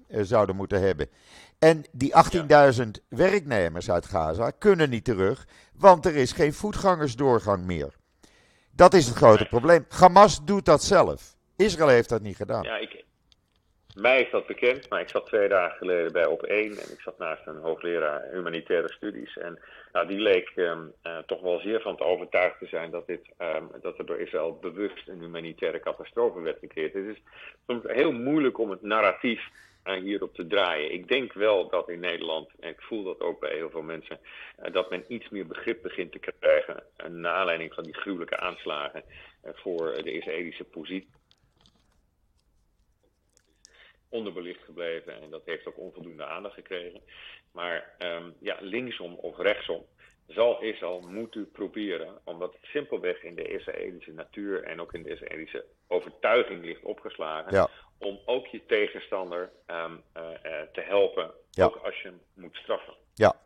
zouden 0.09 0.57
moeten 0.57 0.81
hebben. 0.81 1.09
En 1.59 1.85
die 1.93 2.13
18.000 2.35 2.39
ja. 2.47 2.73
werknemers 3.09 3.91
uit 3.91 4.07
Gaza 4.07 4.51
kunnen 4.51 4.91
niet 4.91 5.05
terug, 5.05 5.47
want 5.75 6.07
er 6.07 6.17
is 6.17 6.33
geen 6.33 6.53
voetgangersdoorgang 6.53 7.65
meer. 7.65 7.99
Dat 8.81 8.95
is 8.95 9.07
het 9.07 9.17
grote 9.17 9.45
probleem. 9.45 9.85
Hamas 9.89 10.45
doet 10.45 10.65
dat 10.65 10.83
zelf. 10.83 11.35
Israël 11.57 11.89
heeft 11.89 12.09
dat 12.09 12.23
niet 12.23 12.37
gedaan. 12.37 12.63
Ja, 12.63 12.77
ik, 12.77 13.05
mij 13.95 14.23
is 14.23 14.31
dat 14.31 14.47
bekend, 14.47 14.89
maar 14.89 15.01
ik 15.01 15.09
zat 15.09 15.27
twee 15.27 15.49
dagen 15.49 15.77
geleden 15.77 16.13
bij 16.13 16.27
Op 16.27 16.43
1 16.43 16.65
en 16.65 16.93
ik 16.93 17.01
zat 17.01 17.19
naast 17.19 17.47
een 17.47 17.57
hoogleraar 17.57 18.23
humanitaire 18.33 18.93
studies. 18.93 19.37
En 19.37 19.59
nou, 19.93 20.07
die 20.07 20.19
leek 20.19 20.53
uh, 20.57 20.83
toch 21.27 21.41
wel 21.41 21.61
zeer 21.61 21.81
van 21.81 21.97
te 21.97 22.05
overtuigd 22.05 22.59
te 22.59 22.67
zijn 22.67 22.91
dat, 22.91 23.07
dit, 23.07 23.21
um, 23.39 23.71
dat 23.81 23.99
er 23.99 24.07
door 24.07 24.21
Israël 24.21 24.59
bewust 24.61 25.09
een 25.09 25.21
humanitaire 25.21 25.81
catastrofe 25.81 26.41
werd 26.41 26.59
gecreëerd. 26.59 26.95
Het 26.95 27.05
is 27.05 27.23
soms 27.67 27.83
heel 27.87 28.13
moeilijk 28.13 28.59
om 28.59 28.71
het 28.71 28.83
narratief 28.83 29.41
uh, 29.85 29.95
hierop 29.95 30.35
te 30.35 30.47
draaien. 30.47 30.93
Ik 30.93 31.09
denk 31.09 31.33
wel 31.33 31.69
dat 31.69 31.89
in 31.89 32.01
Nederland, 32.01 32.51
en 32.61 32.71
ik 32.71 32.81
voel 32.81 33.05
dat 33.05 33.21
ook 33.21 33.41
bij 33.41 33.55
heel 33.55 33.71
veel 33.71 33.83
mensen, 33.83 34.21
uh, 34.63 34.73
dat 34.73 34.91
men 34.91 35.05
iets 35.09 35.29
meer 35.29 35.47
begrip 35.47 35.83
begint 35.83 36.13
te 36.13 36.19
krijgen. 36.19 36.83
naar 37.09 37.33
aanleiding 37.33 37.75
van 37.75 37.85
die 37.85 37.97
gruwelijke 37.97 38.39
aanslagen 38.39 39.05
voor 39.43 40.03
de 40.03 40.13
Israëlische 40.13 40.65
positie 40.65 41.19
onderbelicht 44.11 44.65
gebleven 44.65 45.23
en 45.23 45.31
dat 45.31 45.43
heeft 45.45 45.67
ook 45.67 45.79
onvoldoende 45.79 46.25
aandacht 46.25 46.55
gekregen. 46.55 47.01
Maar 47.53 47.95
um, 47.99 48.35
ja, 48.41 48.57
linksom 48.61 49.15
of 49.15 49.39
rechtsom 49.39 49.87
zal 50.27 50.63
Israël 50.63 51.01
moeten 51.01 51.51
proberen, 51.51 52.21
omdat 52.25 52.53
het 52.53 52.65
simpelweg 52.65 53.23
in 53.23 53.35
de 53.35 53.49
Israëlische 53.49 54.13
natuur 54.13 54.63
en 54.63 54.81
ook 54.81 54.95
in 54.95 55.03
de 55.03 55.11
Israëlische 55.11 55.65
overtuiging 55.89 56.65
ligt 56.65 56.83
opgeslagen, 56.83 57.55
ja. 57.55 57.71
Om 58.01 58.19
ook 58.27 58.47
je 58.47 58.67
tegenstander 58.67 59.51
um, 59.67 60.03
uh, 60.17 60.23
uh, 60.23 60.61
te 60.73 60.81
helpen, 60.81 61.31
ja. 61.51 61.65
ook 61.65 61.77
als 61.77 62.01
je 62.01 62.09
hem 62.09 62.21
moet 62.35 62.55
straffen. 62.55 62.95
Ja. 63.15 63.37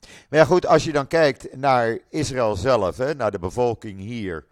Maar 0.00 0.38
ja, 0.38 0.44
goed, 0.44 0.66
als 0.66 0.84
je 0.84 0.92
dan 0.92 1.06
kijkt 1.06 1.56
naar 1.56 1.98
Israël 2.10 2.54
zelf, 2.54 2.96
hè, 2.96 3.14
naar 3.14 3.30
de 3.30 3.38
bevolking 3.38 4.00
hier. 4.00 4.46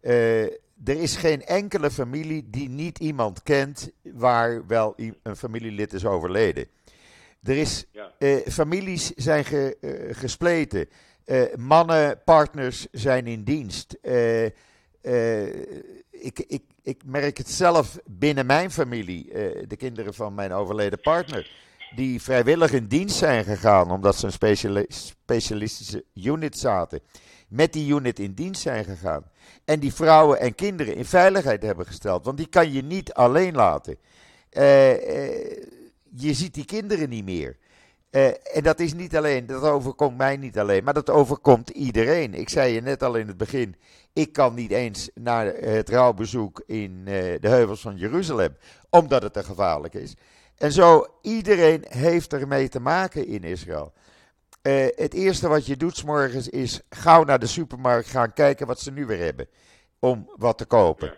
Uh, 0.00 0.42
er 0.84 1.00
is 1.00 1.16
geen 1.16 1.42
enkele 1.44 1.90
familie 1.90 2.50
die 2.50 2.68
niet 2.68 2.98
iemand 2.98 3.42
kent 3.42 3.90
waar 4.02 4.66
wel 4.66 4.94
een 5.22 5.36
familielid 5.36 5.92
is 5.92 6.04
overleden. 6.04 6.66
Er 7.42 7.56
is, 7.56 7.86
ja. 7.92 8.12
uh, 8.18 8.46
families 8.46 9.14
zijn 9.14 9.44
ge, 9.44 9.76
uh, 9.80 10.14
gespleten. 10.14 10.88
Uh, 11.26 11.54
mannen, 11.54 12.22
partners 12.24 12.86
zijn 12.92 13.26
in 13.26 13.44
dienst. 13.44 13.98
ik, 16.10 16.38
ik, 16.38 16.62
ik 16.88 17.02
merk 17.04 17.38
het 17.38 17.50
zelf 17.50 17.98
binnen 18.06 18.46
mijn 18.46 18.70
familie. 18.70 19.32
de 19.66 19.76
kinderen 19.76 20.14
van 20.14 20.34
mijn 20.34 20.52
overleden 20.52 21.00
partner. 21.00 21.50
Die 21.94 22.22
vrijwillig 22.22 22.72
in 22.72 22.86
dienst 22.86 23.16
zijn 23.16 23.44
gegaan 23.44 23.90
omdat 23.90 24.16
ze 24.16 24.26
een 24.26 24.32
speciali 24.32 24.84
specialistische 24.88 26.04
unit 26.14 26.58
zaten. 26.58 27.00
Met 27.48 27.72
die 27.72 27.94
unit 27.94 28.18
in 28.18 28.32
dienst 28.32 28.60
zijn 28.60 28.84
gegaan. 28.84 29.24
En 29.64 29.80
die 29.80 29.94
vrouwen 29.94 30.40
en 30.40 30.54
kinderen 30.54 30.94
in 30.94 31.04
veiligheid 31.04 31.62
hebben 31.62 31.86
gesteld. 31.86 32.24
Want 32.24 32.36
die 32.36 32.48
kan 32.48 32.72
je 32.72 32.82
niet 32.82 33.12
alleen 33.12 33.54
laten. 33.54 33.96
Uh, 34.52 34.90
uh, 34.90 34.98
je 36.14 36.34
ziet 36.34 36.54
die 36.54 36.64
kinderen 36.64 37.08
niet 37.08 37.24
meer. 37.24 37.56
Uh, 38.10 38.26
en 38.26 38.62
dat 38.62 38.80
is 38.80 38.94
niet 38.94 39.16
alleen, 39.16 39.46
dat 39.46 39.62
overkomt 39.62 40.16
mij 40.16 40.36
niet 40.36 40.58
alleen, 40.58 40.84
maar 40.84 40.94
dat 40.94 41.10
overkomt 41.10 41.70
iedereen. 41.70 42.34
Ik 42.34 42.48
zei 42.48 42.74
je 42.74 42.80
net 42.80 43.02
al 43.02 43.14
in 43.14 43.26
het 43.26 43.36
begin, 43.36 43.76
ik 44.12 44.32
kan 44.32 44.54
niet 44.54 44.70
eens 44.70 45.10
naar 45.14 45.46
het 45.46 45.88
rouwbezoek 45.88 46.62
in 46.66 47.04
de 47.04 47.38
heuvels 47.40 47.80
van 47.80 47.96
Jeruzalem, 47.96 48.56
omdat 48.90 49.22
het 49.22 49.32
te 49.32 49.42
gevaarlijk 49.42 49.94
is. 49.94 50.16
En 50.56 50.72
zo, 50.72 51.06
iedereen 51.22 51.84
heeft 51.88 52.32
ermee 52.32 52.68
te 52.68 52.80
maken 52.80 53.26
in 53.26 53.44
Israël. 53.44 53.92
Uh, 54.62 54.86
het 54.94 55.14
eerste 55.14 55.48
wat 55.48 55.66
je 55.66 55.76
doet 55.76 55.96
s 55.96 56.04
morgens 56.04 56.48
is 56.48 56.80
gauw 56.88 57.24
naar 57.24 57.38
de 57.38 57.46
supermarkt 57.46 58.08
gaan 58.08 58.32
kijken 58.32 58.66
wat 58.66 58.80
ze 58.80 58.90
nu 58.90 59.06
weer 59.06 59.18
hebben. 59.18 59.48
Om 59.98 60.30
wat 60.36 60.58
te 60.58 60.64
kopen. 60.64 61.14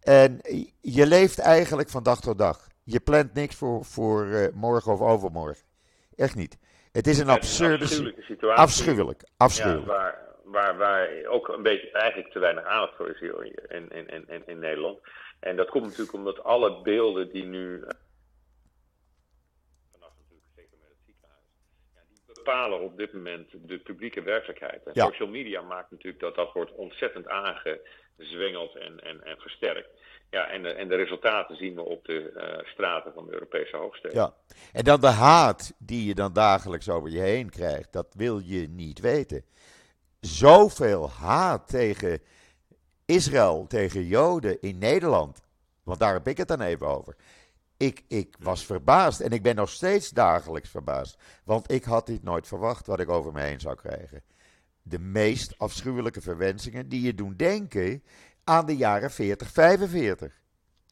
En 0.00 0.40
je 0.80 1.06
leeft 1.06 1.38
eigenlijk 1.38 1.88
van 1.88 2.02
dag 2.02 2.20
tot 2.20 2.38
dag. 2.38 2.66
Je 2.84 3.00
plant 3.00 3.34
niks 3.34 3.54
voor, 3.54 3.84
voor 3.84 4.50
morgen 4.54 4.92
of 4.92 5.00
overmorgen. 5.00 5.67
Echt 6.18 6.34
niet. 6.34 6.58
Het 6.92 7.06
is 7.06 7.18
een 7.18 7.28
absurde 7.28 7.84
een 7.84 8.14
situatie. 8.20 8.62
Afschuwelijk. 8.62 9.22
afschuwelijk. 9.36 9.86
Ja, 9.86 9.92
waar, 9.92 10.18
waar, 10.44 10.76
waar 10.76 11.08
ook 11.28 11.48
een 11.48 11.62
beetje 11.62 11.90
eigenlijk 11.90 12.32
te 12.32 12.38
weinig 12.38 12.64
aandacht 12.64 12.96
voor 12.96 13.08
is 13.08 13.20
hier 13.20 13.44
in, 13.68 13.88
in, 13.88 14.28
in, 14.28 14.42
in 14.46 14.58
Nederland. 14.58 14.98
En 15.40 15.56
dat 15.56 15.68
komt 15.68 15.84
natuurlijk 15.84 16.12
omdat 16.12 16.44
alle 16.44 16.82
beelden 16.82 17.32
die 17.32 17.44
nu 17.44 17.84
bepalen 22.48 22.80
op 22.80 22.96
dit 22.96 23.12
moment 23.12 23.48
de 23.66 23.78
publieke 23.78 24.22
werkelijkheid. 24.22 24.84
En 24.84 24.90
ja. 24.94 25.04
social 25.04 25.28
media 25.28 25.60
maakt 25.60 25.90
natuurlijk 25.90 26.22
dat 26.22 26.34
dat 26.34 26.52
wordt 26.52 26.72
ontzettend 26.72 27.28
aangezwengeld 27.28 28.76
en, 28.76 29.00
en, 29.00 29.24
en 29.24 29.36
versterkt. 29.38 29.88
Ja, 30.30 30.48
en 30.48 30.62
de, 30.62 30.68
en 30.72 30.88
de 30.88 30.96
resultaten 30.96 31.56
zien 31.56 31.74
we 31.74 31.82
op 31.82 32.04
de 32.04 32.32
uh, 32.36 32.68
straten 32.68 33.12
van 33.12 33.26
de 33.26 33.32
Europese 33.32 33.76
hoofdsteden. 33.76 34.18
Ja, 34.18 34.34
en 34.72 34.84
dan 34.84 35.00
de 35.00 35.06
haat 35.06 35.74
die 35.78 36.06
je 36.06 36.14
dan 36.14 36.32
dagelijks 36.32 36.88
over 36.88 37.10
je 37.10 37.20
heen 37.20 37.50
krijgt, 37.50 37.92
dat 37.92 38.14
wil 38.16 38.38
je 38.38 38.68
niet 38.68 39.00
weten. 39.00 39.44
Zoveel 40.20 41.10
haat 41.10 41.68
tegen 41.68 42.20
Israël, 43.06 43.66
tegen 43.66 44.04
Joden 44.04 44.60
in 44.60 44.78
Nederland, 44.78 45.42
want 45.82 45.98
daar 45.98 46.12
heb 46.12 46.26
ik 46.26 46.36
het 46.36 46.48
dan 46.48 46.60
even 46.60 46.86
over. 46.86 47.16
Ik, 47.78 48.02
ik 48.08 48.36
was 48.38 48.66
verbaasd 48.66 49.20
en 49.20 49.30
ik 49.30 49.42
ben 49.42 49.54
nog 49.54 49.68
steeds 49.68 50.10
dagelijks 50.10 50.70
verbaasd. 50.70 51.42
Want 51.44 51.72
ik 51.72 51.84
had 51.84 52.06
dit 52.06 52.22
nooit 52.22 52.46
verwacht 52.46 52.86
wat 52.86 53.00
ik 53.00 53.08
over 53.08 53.32
me 53.32 53.40
heen 53.40 53.60
zou 53.60 53.76
krijgen. 53.76 54.22
De 54.82 54.98
meest 54.98 55.58
afschuwelijke 55.58 56.20
verwensingen 56.20 56.88
die 56.88 57.02
je 57.02 57.14
doen 57.14 57.34
denken 57.36 58.02
aan 58.44 58.66
de 58.66 58.76
jaren 58.76 59.10
40, 59.10 59.48
45. 59.50 60.40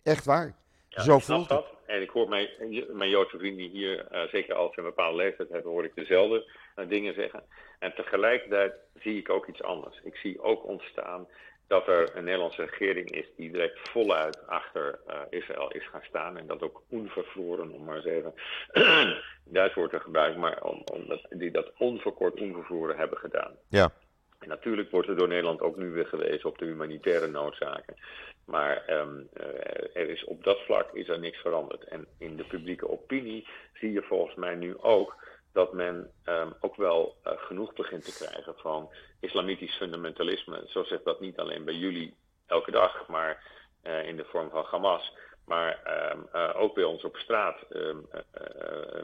Echt 0.03 0.25
waar. 0.25 0.57
Ja, 0.89 1.03
Zo 1.03 1.19
voelt 1.19 1.49
dat. 1.49 1.65
het. 1.65 1.75
En 1.87 2.03
ik 2.03 2.11
hoor 2.11 2.29
mijn, 2.29 2.49
mijn 2.93 3.11
Joodse 3.11 3.39
vrienden 3.39 3.71
hier, 3.71 4.13
uh, 4.13 4.23
zeker 4.23 4.55
als 4.55 4.75
ze 4.75 4.81
een 4.81 4.87
bepaalde 4.87 5.17
leeftijd 5.17 5.49
hebben, 5.49 5.73
hoor 5.73 5.85
ik 5.85 5.95
dezelfde 5.95 6.53
uh, 6.77 6.89
dingen 6.89 7.15
zeggen. 7.15 7.43
En 7.79 7.95
tegelijkertijd 7.95 8.73
zie 8.95 9.19
ik 9.19 9.31
ook 9.31 9.47
iets 9.47 9.63
anders. 9.63 10.01
Ik 10.05 10.17
zie 10.17 10.41
ook 10.43 10.65
ontstaan 10.65 11.27
dat 11.67 11.89
er 11.89 12.17
een 12.17 12.25
Nederlandse 12.25 12.65
regering 12.65 13.11
is 13.11 13.27
die 13.37 13.51
direct 13.51 13.89
voluit 13.89 14.47
achter 14.47 14.99
uh, 15.09 15.21
Israël 15.31 15.71
is 15.73 15.89
gaan 15.89 16.05
staan. 16.09 16.37
En 16.39 16.47
dat 16.47 16.63
ook 16.63 16.83
onvervroren, 16.89 17.71
om 17.71 17.85
maar 17.85 17.97
eens 17.97 18.05
even 18.05 18.35
Duits 19.45 19.75
woord 19.75 19.91
te 19.91 20.01
gebruiken, 20.01 20.41
maar 20.41 20.63
om, 20.63 20.83
om 20.93 21.09
dat, 21.09 21.27
die 21.31 21.51
dat 21.51 21.73
onverkort 21.79 22.41
onvervroren 22.41 22.97
hebben 22.97 23.19
gedaan. 23.19 23.53
Ja. 23.69 23.93
En 24.39 24.49
natuurlijk 24.49 24.91
wordt 24.91 25.09
er 25.09 25.17
door 25.17 25.29
Nederland 25.29 25.61
ook 25.61 25.77
nu 25.77 25.91
weer 25.91 26.07
gewezen 26.07 26.49
op 26.49 26.59
de 26.59 26.65
humanitaire 26.65 27.27
noodzaken. 27.27 27.97
Maar 28.45 28.85
um, 28.91 29.29
uh, 29.41 29.47
er 29.95 30.09
is 30.09 30.25
op 30.25 30.45
dat 30.45 30.59
vlak 30.61 30.93
is 30.93 31.09
er 31.09 31.19
niks 31.19 31.39
veranderd. 31.39 31.85
En 31.85 32.07
in 32.19 32.37
de 32.37 32.45
publieke 32.45 32.89
opinie 32.89 33.47
zie 33.75 33.93
je 33.93 34.03
volgens 34.03 34.35
mij 34.35 34.55
nu 34.55 34.77
ook 34.79 35.25
dat 35.53 35.73
men 35.73 36.11
um, 36.25 36.55
ook 36.61 36.77
wel 36.77 37.17
uh, 37.27 37.33
genoeg 37.37 37.73
begint 37.73 38.05
te 38.05 38.25
krijgen 38.25 38.55
van 38.57 38.91
islamitisch 39.27 39.77
fundamentalisme. 39.77 40.65
Zo 40.69 40.83
zegt 40.85 41.05
dat 41.05 41.21
niet 41.21 41.39
alleen 41.39 41.65
bij 41.65 41.75
jullie 41.75 42.15
elke 42.47 42.71
dag, 42.71 43.07
maar 43.09 43.43
uh, 43.85 44.09
in 44.09 44.17
de 44.17 44.25
vorm 44.25 44.51
van 44.51 44.65
Hamas. 44.71 45.13
Maar 45.45 45.71
um, 46.13 46.27
uh, 46.35 46.51
ook 46.55 46.75
bij 46.75 46.85
ons 46.85 47.05
op 47.05 47.17
straat 47.17 47.59
um, 47.73 48.07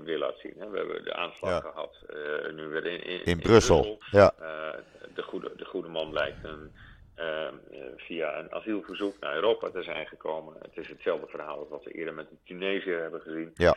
weer 0.04 0.18
laat 0.18 0.38
zien. 0.38 0.54
Hè. 0.58 0.70
We 0.70 0.76
hebben 0.78 1.04
de 1.04 1.14
aanslag 1.14 1.50
Ja. 1.50 1.70
gehad, 1.70 1.96
nu 2.52 2.66
weer 2.66 2.86
in, 2.86 3.04
in, 3.04 3.24
In 3.24 3.38
Brussel. 3.38 3.98
Ja. 4.10 4.34
de, 5.14 5.22
goede, 5.22 5.52
de 5.56 5.64
goede 5.64 5.88
man 5.88 6.10
blijkt 6.10 6.44
een, 6.44 6.72
uh, 7.18 7.48
via 7.96 8.38
een 8.38 8.52
asielverzoek 8.52 9.18
naar 9.20 9.34
Europa 9.34 9.70
te 9.70 9.82
zijn 9.82 10.06
gekomen. 10.06 10.54
Het 10.62 10.76
is 10.76 10.88
hetzelfde 10.88 11.26
verhaal 11.26 11.58
als 11.58 11.68
wat 11.68 11.84
we 11.84 11.90
eerder 11.92 12.14
met 12.14 12.28
de 12.28 12.36
Tunesiër 12.44 13.00
hebben 13.00 13.20
gezien. 13.20 13.50
Ja. 13.54 13.76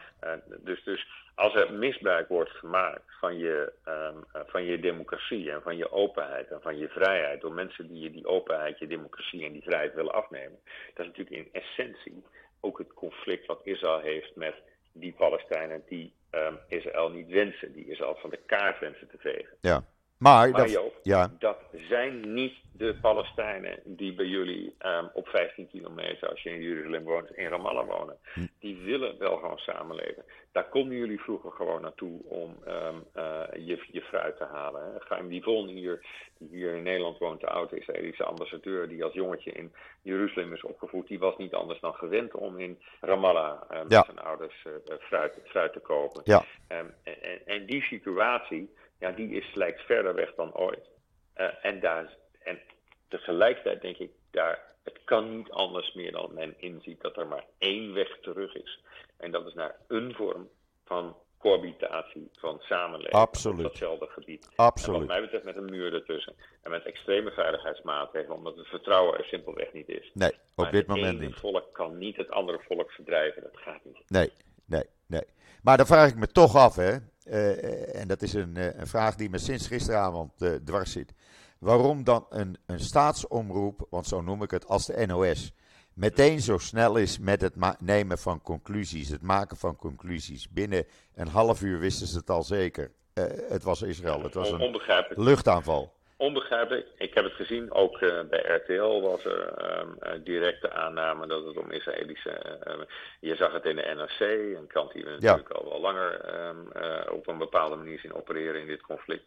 Dus, 0.64 0.84
dus 0.84 1.08
als 1.36 1.56
er 1.56 1.74
misbruik 1.74 2.28
wordt 2.28 2.52
gemaakt 2.52 3.04
van 3.20 3.38
je, 3.38 3.74
um, 3.88 4.24
uh, 4.36 4.42
van 4.46 4.64
je 4.64 4.80
democratie 4.80 5.52
en 5.52 5.62
van 5.62 5.78
je 5.78 5.92
openheid 5.92 6.52
en 6.52 6.62
van 6.62 6.78
je 6.78 6.88
vrijheid 6.88 7.42
door 7.42 7.54
mensen 7.54 7.88
die 7.88 8.00
je 8.00 8.12
die 8.12 8.28
openheid, 8.28 8.80
je 8.80 8.88
democratie 8.88 9.46
en 9.46 9.52
die 9.52 9.64
vrijheid 9.64 9.94
willen 9.94 10.14
afnemen, 10.14 10.60
dat 10.94 11.06
is 11.06 11.12
natuurlijk 11.12 11.36
in 11.36 11.62
essentie 11.62 12.24
ook 12.60 12.78
het 12.78 12.94
conflict 12.94 13.46
wat 13.46 13.60
Israël 13.64 14.00
heeft 14.00 14.36
met 14.36 14.56
die 14.92 15.14
Palestijnen 15.14 15.84
die 15.88 16.14
um, 16.32 16.60
Israël 16.68 17.10
niet 17.10 17.28
wensen, 17.28 17.74
die 17.74 17.90
Israël 17.90 18.16
van 18.16 18.30
de 18.30 18.40
kaart 18.46 18.80
wensen 18.80 19.08
te 19.08 19.18
vegen. 19.18 19.58
Ja. 19.62 19.84
Maar, 20.18 20.50
Maar 20.50 20.62
dat, 20.62 20.72
Joop, 20.72 21.00
ja, 21.04 21.32
dat 21.40 21.58
zijn 21.90 22.34
niet 22.34 22.54
de 22.72 22.96
Palestijnen 23.02 23.80
die 23.84 24.14
bij 24.14 24.26
jullie 24.26 24.76
um, 24.86 25.10
op 25.14 25.28
15 25.28 25.68
kilometer, 25.70 26.30
als 26.30 26.42
je 26.42 26.50
in 26.50 26.62
Jeruzalem 26.62 27.04
woont, 27.04 27.38
in 27.38 27.48
Ramallah 27.48 27.88
wonen. 27.88 28.18
Hm. 28.34 28.46
Die 28.60 28.78
willen 28.78 29.18
wel 29.18 29.38
gewoon 29.38 29.58
samenleven. 29.58 30.24
Daar 30.52 30.70
konden 30.70 30.98
jullie 30.98 31.22
vroeger 31.22 31.52
gewoon 31.52 31.82
naartoe 31.82 32.22
om 32.24 32.56
um, 32.68 33.04
uh, 33.16 33.42
je, 33.54 33.86
je 33.92 34.02
fruit 34.02 34.38
te 34.38 34.44
halen. 34.44 34.84
Hè. 34.84 35.00
Chaim 35.00 35.30
Divon 35.30 35.68
hier, 35.68 36.06
die 36.38 36.50
hier 36.50 36.76
in 36.76 36.84
Nederland 36.84 37.18
woont, 37.18 37.42
de 37.42 37.48
oude 37.48 37.80
Israëlische 37.80 38.24
ambassadeur, 38.24 38.88
die 38.88 39.04
als 39.04 39.14
jongetje 39.14 39.52
in 39.52 39.74
Jeruzalem 40.02 40.54
is 40.54 40.64
opgevoed, 40.64 41.08
die 41.08 41.20
was 41.20 41.38
niet 41.38 41.54
anders 41.54 41.80
dan 41.80 41.94
gewend 41.94 42.34
om 42.34 42.60
in 42.60 42.80
Ramallah 43.02 43.62
uh, 43.72 43.78
met 43.78 43.92
Ja. 43.92 44.04
zijn 44.04 44.20
ouders 44.20 44.66
uh, 44.68 44.96
fruit, 45.00 45.40
fruit 45.44 45.74
te 45.74 45.80
kopen. 45.80 46.22
Ja. 46.26 46.46
Um, 46.68 46.94
en, 47.04 47.22
en, 47.22 47.42
en 47.46 47.66
die 47.66 47.82
situatie, 47.82 48.70
ja, 49.00 49.12
die 49.12 49.30
is, 49.30 49.54
lijkt 49.54 49.82
verder 49.82 50.16
weg 50.16 50.36
dan 50.36 50.56
ooit. 50.56 50.90
Uh, 51.38 51.66
en, 51.66 51.80
daar, 51.80 52.14
en 52.44 52.60
tegelijkertijd 53.08 53.82
denk 53.82 53.98
ik, 53.98 54.12
daar, 54.32 54.62
het 54.84 55.00
kan 55.04 55.38
niet 55.38 55.50
anders 55.50 55.94
meer 55.94 56.12
dan 56.12 56.34
men 56.34 56.54
inziet 56.58 57.02
dat 57.02 57.18
er 57.18 57.28
maar 57.28 57.46
één 57.58 57.94
weg 57.94 58.20
terug 58.22 58.56
is. 58.56 58.80
En 59.18 59.32
dat 59.32 59.48
is 59.48 59.54
naar 59.54 59.76
een 59.88 60.14
vorm 60.14 60.50
van 60.86 61.16
cohabitatie, 61.38 62.30
van 62.40 62.60
samenleving 62.60 63.14
Absoluut. 63.14 63.58
op 63.58 63.64
datzelfde 63.64 64.08
gebied. 64.08 64.50
Absoluut. 64.56 65.02
En 65.02 65.08
wat 65.08 65.16
mij 65.16 65.22
betreft 65.22 65.44
met 65.46 65.56
een 65.56 65.72
muur 65.72 65.94
ertussen. 65.94 66.36
En 66.62 66.72
met 66.72 66.86
extreme 66.86 67.32
veiligheidsmaatregelen, 67.32 68.38
omdat 68.38 68.56
het 68.56 68.68
vertrouwen 68.68 69.18
er 69.18 69.26
simpelweg 69.26 69.74
niet 69.74 69.90
is. 69.90 70.12
Nee, 70.14 70.32
op 70.32 70.38
maar 70.56 70.72
dit 70.72 70.88
het 70.88 70.96
moment 70.96 71.20
niet. 71.20 71.36
volk 71.36 71.74
kan 71.74 71.98
niet 71.98 72.16
het 72.16 72.30
andere 72.32 72.60
volk 72.68 72.92
verdrijven. 72.92 73.42
Dat 73.42 73.58
gaat 73.58 73.84
niet. 73.84 74.04
Nee, 74.08 74.32
nee, 74.66 74.84
nee. 75.08 75.24
Maar 75.62 75.78
dan 75.78 75.86
vraag 75.86 76.10
ik 76.10 76.16
me 76.16 76.28
toch 76.28 76.56
af, 76.56 76.76
hè. 76.76 76.98
eh, 77.24 78.02
en 78.02 78.08
dat 78.08 78.22
is 78.22 78.34
een, 78.34 78.58
eh, 78.58 78.80
een 78.80 78.88
vraag 78.88 79.16
die 79.16 79.30
me 79.30 79.38
sinds 79.38 79.68
gisteravond 79.68 80.42
eh, 80.42 80.52
dwars 80.52 80.92
zit. 80.92 81.14
Waarom 81.60 82.04
dan 82.04 82.26
een, 82.30 82.58
een 82.66 82.80
staatsomroep, 82.80 83.88
want 83.90 84.08
zo 84.08 84.22
noem 84.22 84.44
ik 84.44 84.52
het, 84.52 84.68
als 84.68 84.86
de 84.86 85.06
NOS, 85.06 85.54
meteen 85.94 86.42
zo 86.42 86.58
snel 86.58 86.96
is 86.96 87.20
met 87.20 87.42
het 87.42 87.56
nemen 87.80 88.18
van 88.18 88.42
conclusies, 88.42 89.10
het 89.10 89.22
maken 89.22 89.58
van 89.58 89.76
conclusies. 89.76 90.50
Binnen 90.50 90.86
een 91.16 91.28
half 91.28 91.62
uur 91.62 91.80
wisten 91.80 92.08
ze 92.08 92.18
het 92.18 92.30
al 92.30 92.44
zeker. 92.44 92.92
Eh, 93.14 93.24
het 93.50 93.64
was 93.64 93.82
Israël, 93.82 94.24
het 94.24 94.34
was 94.34 94.52
een 94.52 94.82
luchtaanval. 95.16 95.94
Onbegrijpelijk. 96.18 96.88
Ik 96.98 97.14
heb 97.14 97.24
het 97.24 97.34
gezien, 97.34 97.72
ook 97.74 98.02
eh, 98.02 98.22
bij 98.30 98.40
RTL 98.40 99.02
was 99.02 99.26
er 99.26 99.48
ehm, 99.48 99.88
eh, 100.00 100.12
directe 100.24 100.72
aanname 100.72 101.28
dat 101.28 101.46
het 101.46 101.58
om 101.58 101.72
Israëlische. 101.72 102.30
eh, 102.30 102.74
je 103.20 103.36
zag 103.36 103.52
het 103.52 103.66
in 103.66 103.76
de 103.76 103.94
NRC, 103.96 104.20
een 104.58 104.68
krant 104.68 104.92
die 104.94 105.04
we 105.04 105.10
natuurlijk 105.10 105.50
al 105.50 105.70
wel 105.70 105.80
langer 105.82 106.20
ehm, 106.22 106.72
eh, 106.74 107.12
op 107.14 107.28
een 107.28 107.38
bepaalde 107.38 107.76
manier 107.76 108.00
zien 108.00 108.14
opereren 108.14 108.62
in 108.62 108.68
dit 108.68 108.82
conflict. 108.82 109.24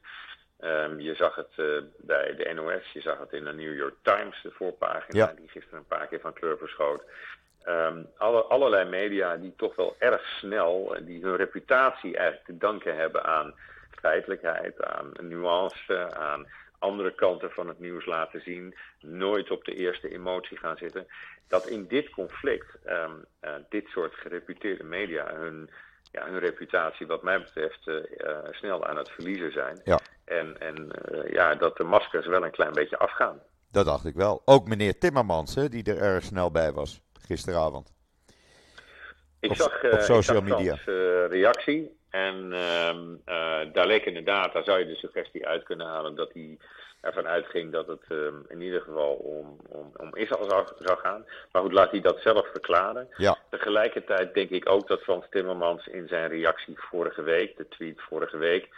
Ehm, 0.60 0.98
je 1.00 1.14
zag 1.14 1.34
het 1.34 1.52
eh, 1.56 1.66
bij 1.96 2.34
de 2.36 2.52
NOS, 2.54 2.92
je 2.92 3.00
zag 3.00 3.18
het 3.18 3.32
in 3.32 3.44
de 3.44 3.52
New 3.52 3.76
York 3.76 3.94
Times, 4.02 4.42
de 4.42 4.50
voorpagina, 4.50 5.18
Ja. 5.26 5.32
die 5.36 5.48
gisteren 5.48 5.78
een 5.78 5.86
paar 5.86 6.06
keer 6.06 6.20
van 6.20 6.32
kleur 6.32 6.58
verschoot. 6.58 7.02
Ehm, 7.64 8.02
alle, 8.16 8.42
allerlei 8.42 8.88
media 8.88 9.36
die 9.36 9.54
toch 9.56 9.76
wel 9.76 9.96
erg 9.98 10.26
snel, 10.26 10.96
die 11.00 11.22
hun 11.22 11.36
reputatie 11.36 12.16
eigenlijk 12.16 12.46
te 12.46 12.56
danken 12.58 12.96
hebben 12.96 13.24
aan 13.24 13.54
feitelijkheid, 14.00 14.82
aan 14.84 15.12
nuance, 15.20 16.14
aan 16.14 16.46
andere 16.78 17.14
kanten 17.14 17.50
van 17.50 17.68
het 17.68 17.78
nieuws 17.78 18.06
laten 18.06 18.40
zien, 18.40 18.74
nooit 19.00 19.50
op 19.50 19.64
de 19.64 19.74
eerste 19.74 20.08
emotie 20.08 20.58
gaan 20.58 20.76
zitten. 20.76 21.06
Dat 21.48 21.66
in 21.68 21.86
dit 21.86 22.10
conflict 22.10 22.78
ehm, 22.84 23.12
eh, 23.40 23.54
dit 23.68 23.86
soort 23.86 24.14
gereputeerde 24.14 24.84
media 24.84 25.34
hun, 25.34 25.70
ja, 26.12 26.26
hun 26.26 26.38
reputatie, 26.38 27.06
wat 27.06 27.22
mij 27.22 27.38
betreft, 27.38 27.86
eh, 27.86 27.96
eh, 27.96 28.36
snel 28.50 28.86
aan 28.86 28.96
het 28.96 29.10
verliezen 29.10 29.52
zijn. 29.52 29.80
Ja. 29.84 29.98
En, 30.24 30.60
en 30.60 30.90
ja, 31.30 31.54
dat 31.54 31.76
de 31.76 31.84
maskers 31.84 32.26
wel 32.26 32.44
een 32.44 32.50
klein 32.50 32.72
beetje 32.72 32.98
afgaan. 32.98 33.40
Dat 33.70 33.84
dacht 33.84 34.04
ik 34.04 34.14
wel. 34.14 34.42
Ook 34.44 34.68
meneer 34.68 34.98
Timmermans, 34.98 35.54
hè, 35.54 35.68
die 35.68 35.84
er 35.84 35.98
erg 36.02 36.24
snel 36.24 36.50
bij 36.50 36.72
was 36.72 37.02
gisteravond. 37.20 37.92
Ik 39.40 39.50
Op- 39.50 39.56
zag, 39.56 39.84
op 39.84 40.00
social 40.00 40.42
ik 40.42 40.48
zag 40.48 40.58
media. 40.58 40.76
Frans, 40.76 41.30
reactie. 41.30 41.97
En 42.10 42.52
ehm, 42.52 43.14
eh, 43.24 43.72
daar 43.72 43.86
leek 43.86 44.04
inderdaad, 44.04 44.52
daar 44.52 44.64
zou 44.64 44.78
je 44.78 44.86
de 44.86 44.96
suggestie 44.96 45.46
uit 45.46 45.62
kunnen 45.62 45.86
halen 45.86 46.14
dat 46.14 46.32
hij 46.32 46.58
ervan 47.00 47.26
uitging 47.26 47.72
dat 47.72 47.86
het 47.86 48.04
ehm, 48.08 48.34
in 48.48 48.60
ieder 48.60 48.80
geval 48.80 49.14
om, 49.14 49.56
om, 49.68 49.92
om 49.96 50.16
Israël 50.16 50.50
zou, 50.50 50.66
zou 50.78 50.98
gaan. 50.98 51.26
Maar 51.52 51.62
goed, 51.62 51.72
laat 51.72 51.90
hij 51.90 52.00
dat 52.00 52.20
zelf 52.20 52.46
verklaren. 52.50 53.08
Ja, 53.16 53.38
Tegelijkertijd 53.50 54.34
denk 54.34 54.50
ik 54.50 54.68
ook 54.68 54.88
dat 54.88 55.02
Frans 55.02 55.24
Timmermans 55.30 55.86
in 55.86 56.08
zijn 56.08 56.28
reactie 56.28 56.74
vorige 56.78 57.22
week, 57.22 57.56
de 57.56 57.68
tweet 57.68 58.00
vorige 58.00 58.36
week, 58.36 58.68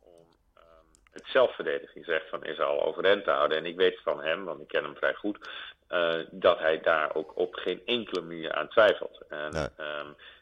om 0.00 0.26
ehm, 0.54 0.64
het 1.10 1.24
zelfverdedigingsrecht 1.26 2.28
van 2.28 2.44
Israël 2.44 2.84
overeind 2.84 3.24
te 3.24 3.30
houden. 3.30 3.58
En 3.58 3.66
ik 3.66 3.76
weet 3.76 4.00
van 4.02 4.22
hem, 4.22 4.44
want 4.44 4.60
ik 4.60 4.68
ken 4.68 4.84
hem 4.84 4.96
vrij 4.96 5.14
goed, 5.14 5.48
eh, 5.86 6.14
dat 6.30 6.58
hij 6.58 6.80
daar 6.80 7.14
ook 7.14 7.36
op 7.36 7.54
geen 7.54 7.82
enkele 7.86 8.20
manier 8.20 8.52
aan 8.52 8.68
twijfelt. 8.68 9.22
En, 9.28 9.50
Nee. 9.52 9.68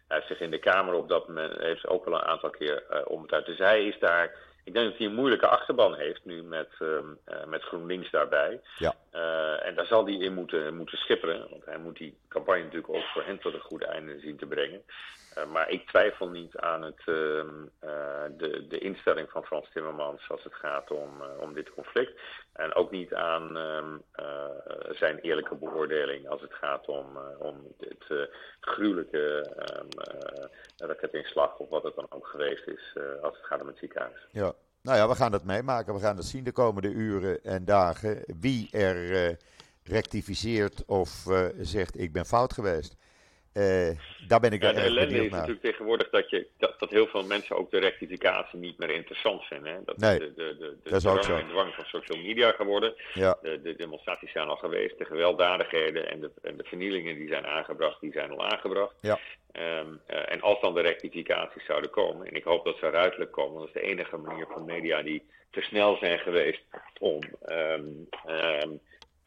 Hij 0.08 0.16
heeft 0.16 0.28
zich 0.28 0.40
in 0.40 0.50
de 0.50 0.58
Kamer 0.58 0.94
op 0.94 1.08
dat 1.08 1.28
moment 1.28 1.58
heeft 1.58 1.86
ook 1.86 2.04
wel 2.04 2.14
een 2.14 2.26
aantal 2.26 2.50
keer 2.50 2.84
eh, 2.88 3.00
om 3.04 3.22
het 3.22 3.32
uit. 3.32 3.46
Dus 3.46 3.58
hij 3.58 3.86
is 3.86 3.98
daar. 3.98 4.34
Ik 4.64 4.72
denk 4.72 4.88
dat 4.88 4.98
hij 4.98 5.06
een 5.06 5.14
moeilijke 5.14 5.46
achterban 5.46 5.94
heeft 5.94 6.24
nu 6.24 6.42
met, 6.42 6.68
eh, 6.78 7.44
met 7.46 7.62
GroenLinks 7.62 8.10
daarbij. 8.10 8.60
Ja. 8.78 8.94
Eh, 9.10 9.66
en 9.66 9.74
daar 9.74 9.86
zal 9.86 10.04
hij 10.04 10.14
in 10.14 10.34
moeten, 10.34 10.76
moeten 10.76 10.98
schipperen. 10.98 11.46
Want 11.50 11.64
hij 11.64 11.78
moet 11.78 11.96
die 11.96 12.18
campagne 12.28 12.62
natuurlijk 12.62 12.94
ook 12.94 13.04
voor 13.12 13.22
hen 13.24 13.38
tot 13.38 13.54
een 13.54 13.60
goed 13.60 13.82
einde 13.82 14.20
zien 14.20 14.36
te 14.36 14.46
brengen. 14.46 14.82
Eh, 15.36 15.46
maar 15.46 15.70
ik 15.70 15.88
twijfel 15.88 16.28
niet 16.28 16.56
aan 16.56 16.82
het, 16.82 17.02
ehm, 17.04 17.66
eh, 17.78 18.24
de, 18.36 18.66
de 18.68 18.78
instelling 18.78 19.30
van 19.30 19.44
Frans 19.44 19.68
Timmermans 19.72 20.30
als 20.30 20.44
het 20.44 20.54
gaat 20.54 20.90
om, 20.90 21.22
eh, 21.22 21.40
om 21.40 21.54
dit 21.54 21.70
conflict. 21.70 22.20
En 22.52 22.74
ook 22.74 22.90
niet 22.90 23.14
aan 23.14 23.56
ehm, 23.56 23.96
eh, 24.12 24.90
zijn 24.90 25.18
eerlijke 25.18 25.54
beoordeling 25.54 26.28
als 26.28 26.40
het 26.40 26.54
gaat 26.54 26.86
om, 26.86 27.06
om 27.38 27.74
dit 27.78 28.28
gruwelijke 28.60 29.54
ehm, 29.56 29.88
eh, 29.88 30.44
raketinslag 30.76 31.58
of 31.58 31.68
wat 31.68 31.82
het 31.82 31.94
dan 31.94 32.06
ook 32.08 32.26
geweest 32.26 32.66
is 32.66 32.94
als 33.22 33.36
het 33.36 33.46
gaat 33.46 33.60
om 33.60 33.66
het 33.66 33.78
ziekenhuis. 33.78 34.26
ja. 34.30 34.52
Nou 34.82 34.98
ja, 34.98 35.08
we 35.08 35.14
gaan 35.14 35.30
dat 35.30 35.44
meemaken. 35.44 35.94
We 35.94 36.00
gaan 36.00 36.16
het 36.16 36.24
zien 36.24 36.44
de 36.44 36.52
komende 36.52 36.88
uren 36.88 37.44
en 37.44 37.64
dagen. 37.64 38.24
Wie 38.40 38.68
er 38.70 39.36
rectificeert 39.82 40.84
of 40.86 41.26
zegt 41.60 42.00
ik 42.00 42.12
ben 42.12 42.24
fout 42.24 42.52
geweest. 42.52 42.96
Eh, 43.56 43.90
daar 44.28 44.40
ben 44.40 44.52
ik 44.52 44.62
Ja, 44.62 44.72
de 44.72 44.80
ellende 44.80 45.14
is 45.24 45.30
naar. 45.30 45.30
natuurlijk 45.30 45.60
tegenwoordig 45.64 46.10
dat, 46.10 46.30
je, 46.30 46.46
dat, 46.58 46.78
dat 46.78 46.90
heel 46.90 47.06
veel 47.06 47.22
mensen 47.26 47.56
ook 47.56 47.70
de 47.70 47.78
rectificatie 47.78 48.58
niet 48.58 48.78
meer 48.78 48.90
interessant 48.90 49.44
vinden. 49.44 49.72
Hè? 49.72 49.78
Dat 49.84 49.96
Nee, 49.96 50.18
de, 50.18 50.32
de, 50.34 50.56
de, 50.58 50.76
de 50.82 50.90
dat 50.90 50.98
is 51.00 51.06
ook 51.06 51.22
zo. 51.24 51.36
en 51.36 51.48
dwang 51.48 51.74
van 51.74 51.84
social 51.84 52.18
media 52.18 52.52
geworden. 52.52 52.94
Ja, 53.14 53.38
De, 53.42 53.62
de 53.62 53.76
demonstraties 53.76 54.32
zijn 54.32 54.48
al 54.48 54.56
geweest, 54.56 54.98
de 54.98 55.04
gewelddadigheden 55.04 56.10
en 56.10 56.20
de, 56.20 56.30
en 56.42 56.56
de 56.56 56.64
vernielingen 56.64 57.14
die 57.16 57.28
zijn 57.28 57.46
aangebracht, 57.46 58.00
die 58.00 58.12
zijn 58.12 58.30
al 58.30 58.44
aangebracht. 58.46 58.94
Ja. 59.00 59.18
Ehm, 59.52 59.86
eh, 60.06 60.32
en 60.32 60.40
als 60.40 60.60
dan 60.60 60.74
de 60.74 60.80
rectificaties 60.80 61.64
zouden 61.64 61.90
komen, 61.90 62.26
en 62.26 62.34
ik 62.34 62.44
hoop 62.44 62.64
dat 62.64 62.76
ze 62.78 62.90
ruidelijk 62.90 63.32
komen, 63.32 63.58
dat 63.58 63.66
is 63.66 63.72
de 63.74 63.80
enige 63.88 64.16
manier 64.16 64.46
van 64.52 64.64
media 64.64 65.02
die 65.02 65.22
te 65.50 65.60
snel 65.60 65.96
zijn 65.96 66.18
geweest 66.18 66.62
om, 66.98 67.20
ehm, 67.44 67.82
ehm, 68.26 68.70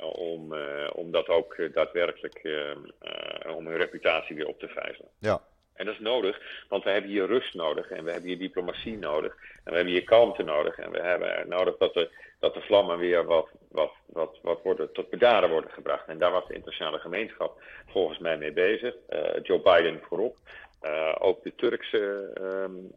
om, 0.06 0.54
eh, 0.54 0.90
om 0.94 1.12
dat 1.12 1.28
ook 1.28 1.54
eh, 1.54 1.74
daadwerkelijk 1.74 2.40
ehm, 2.44 2.78
eh, 3.00 3.56
om 3.56 3.68
hun 3.68 3.78
reputatie 3.78 4.36
weer 4.36 4.48
op 4.48 4.60
te 4.60 4.68
vijzelen. 4.68 5.10
ja, 5.20 5.42
En 5.74 5.86
dat 5.86 5.94
is 5.94 6.00
nodig, 6.00 6.42
want 6.70 6.84
we 6.84 6.90
hebben 6.90 7.12
hier 7.12 7.26
rust 7.26 7.54
nodig 7.54 7.90
en 7.90 8.04
we 8.04 8.12
hebben 8.12 8.30
hier 8.30 8.40
diplomatie 8.40 8.98
nodig 8.98 9.36
en 9.64 9.72
we 9.72 9.76
hebben 9.76 9.94
hier 9.94 10.04
kalmte 10.04 10.44
nodig 10.44 10.78
en 10.78 10.92
we 10.92 11.00
hebben 11.00 11.48
nodig 11.48 11.78
dat 11.78 11.94
de, 11.94 12.10
dat 12.40 12.54
de 12.54 12.62
vlammen 12.62 12.98
weer 12.98 13.26
wat, 13.26 13.48
wat, 13.70 13.92
wat, 14.06 14.40
wat 14.42 14.62
worden, 14.64 14.92
tot 14.92 15.10
bedaren 15.10 15.50
worden 15.50 15.72
gebracht. 15.72 16.08
En 16.08 16.18
daar 16.18 16.32
was 16.32 16.48
de 16.48 16.54
internationale 16.54 17.00
gemeenschap 17.00 17.62
volgens 17.88 18.20
mij 18.20 18.38
mee 18.38 18.52
bezig. 18.52 18.96
Joe 19.44 19.60
Biden 19.60 20.02
voorop. 20.08 20.36
Eh, 20.80 21.16
ook 21.20 21.44
de 21.44 21.56
Turkse 21.56 22.32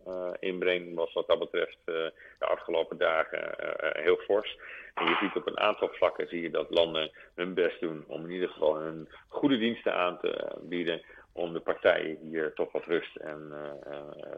eh, 0.07 0.51
inbreng 0.51 0.95
was 0.95 1.13
wat 1.13 1.27
dat 1.27 1.39
betreft 1.39 1.79
eh, 1.85 1.95
de 2.39 2.47
afgelopen 2.47 2.99
dagen 2.99 3.55
heel 3.93 4.17
fors. 4.17 4.59
En 4.95 5.07
je 5.07 5.17
ziet 5.21 5.37
op 5.37 5.47
een 5.47 5.59
aantal 5.59 5.89
vlakken 5.93 6.29
zie 6.29 6.41
je 6.41 6.51
dat 6.51 6.71
landen 6.71 7.11
hun 7.35 7.55
best 7.55 7.81
doen 7.81 8.05
om 8.07 8.25
in 8.25 8.31
ieder 8.31 8.49
geval 8.49 8.77
hun 8.77 9.09
goede 9.29 9.59
diensten 9.59 9.95
aan 9.95 10.19
te 10.21 10.59
bieden 10.63 11.03
om 11.33 11.53
de 11.53 11.61
partijen 11.61 12.19
hier 12.23 12.53
toch 12.55 12.73
wat 12.73 12.85
rust 12.85 13.17
en, 13.17 13.53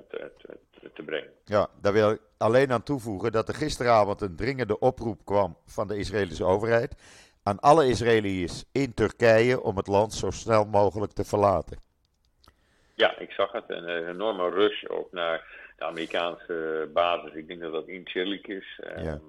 te, 0.08 0.30
te, 0.38 0.90
te 0.94 1.02
brengen. 1.02 1.30
ja, 1.44 1.68
daar 1.80 1.92
wil 1.92 2.10
ik 2.10 2.20
alleen 2.38 2.72
aan 2.72 2.82
toevoegen 2.82 3.32
dat 3.32 3.48
er 3.48 3.54
gisteravond 3.54 4.20
een 4.20 4.36
dringende 4.36 4.78
oproep 4.78 5.24
kwam 5.24 5.56
van 5.66 5.88
de 5.88 5.96
Israëlische 5.96 6.44
overheid 6.44 6.94
aan 7.42 7.60
alle 7.60 7.86
Israëliërs 7.88 8.64
in 8.72 8.94
Turkije 8.94 9.60
om 9.60 9.76
het 9.76 9.86
land 9.86 10.12
zo 10.12 10.30
snel 10.30 10.64
mogelijk 10.64 11.12
te 11.12 11.24
verlaten. 11.24 11.78
Ja, 12.94 13.18
ik 13.18 13.30
zag 13.30 13.52
het. 13.52 13.64
Een 13.66 14.08
enorme 14.08 14.50
rush 14.50 14.84
ook 14.84 15.12
naar 15.12 15.44
de 15.76 15.84
Amerikaanse 15.84 16.88
basis. 16.92 17.32
Ik 17.32 17.48
denk 17.48 17.60
dat 17.60 17.72
dat 17.72 17.88
in 17.88 18.08
Chirlik 18.08 18.46
is. 18.46 18.80
Ja. 18.82 18.92
Ehm, 18.94 19.20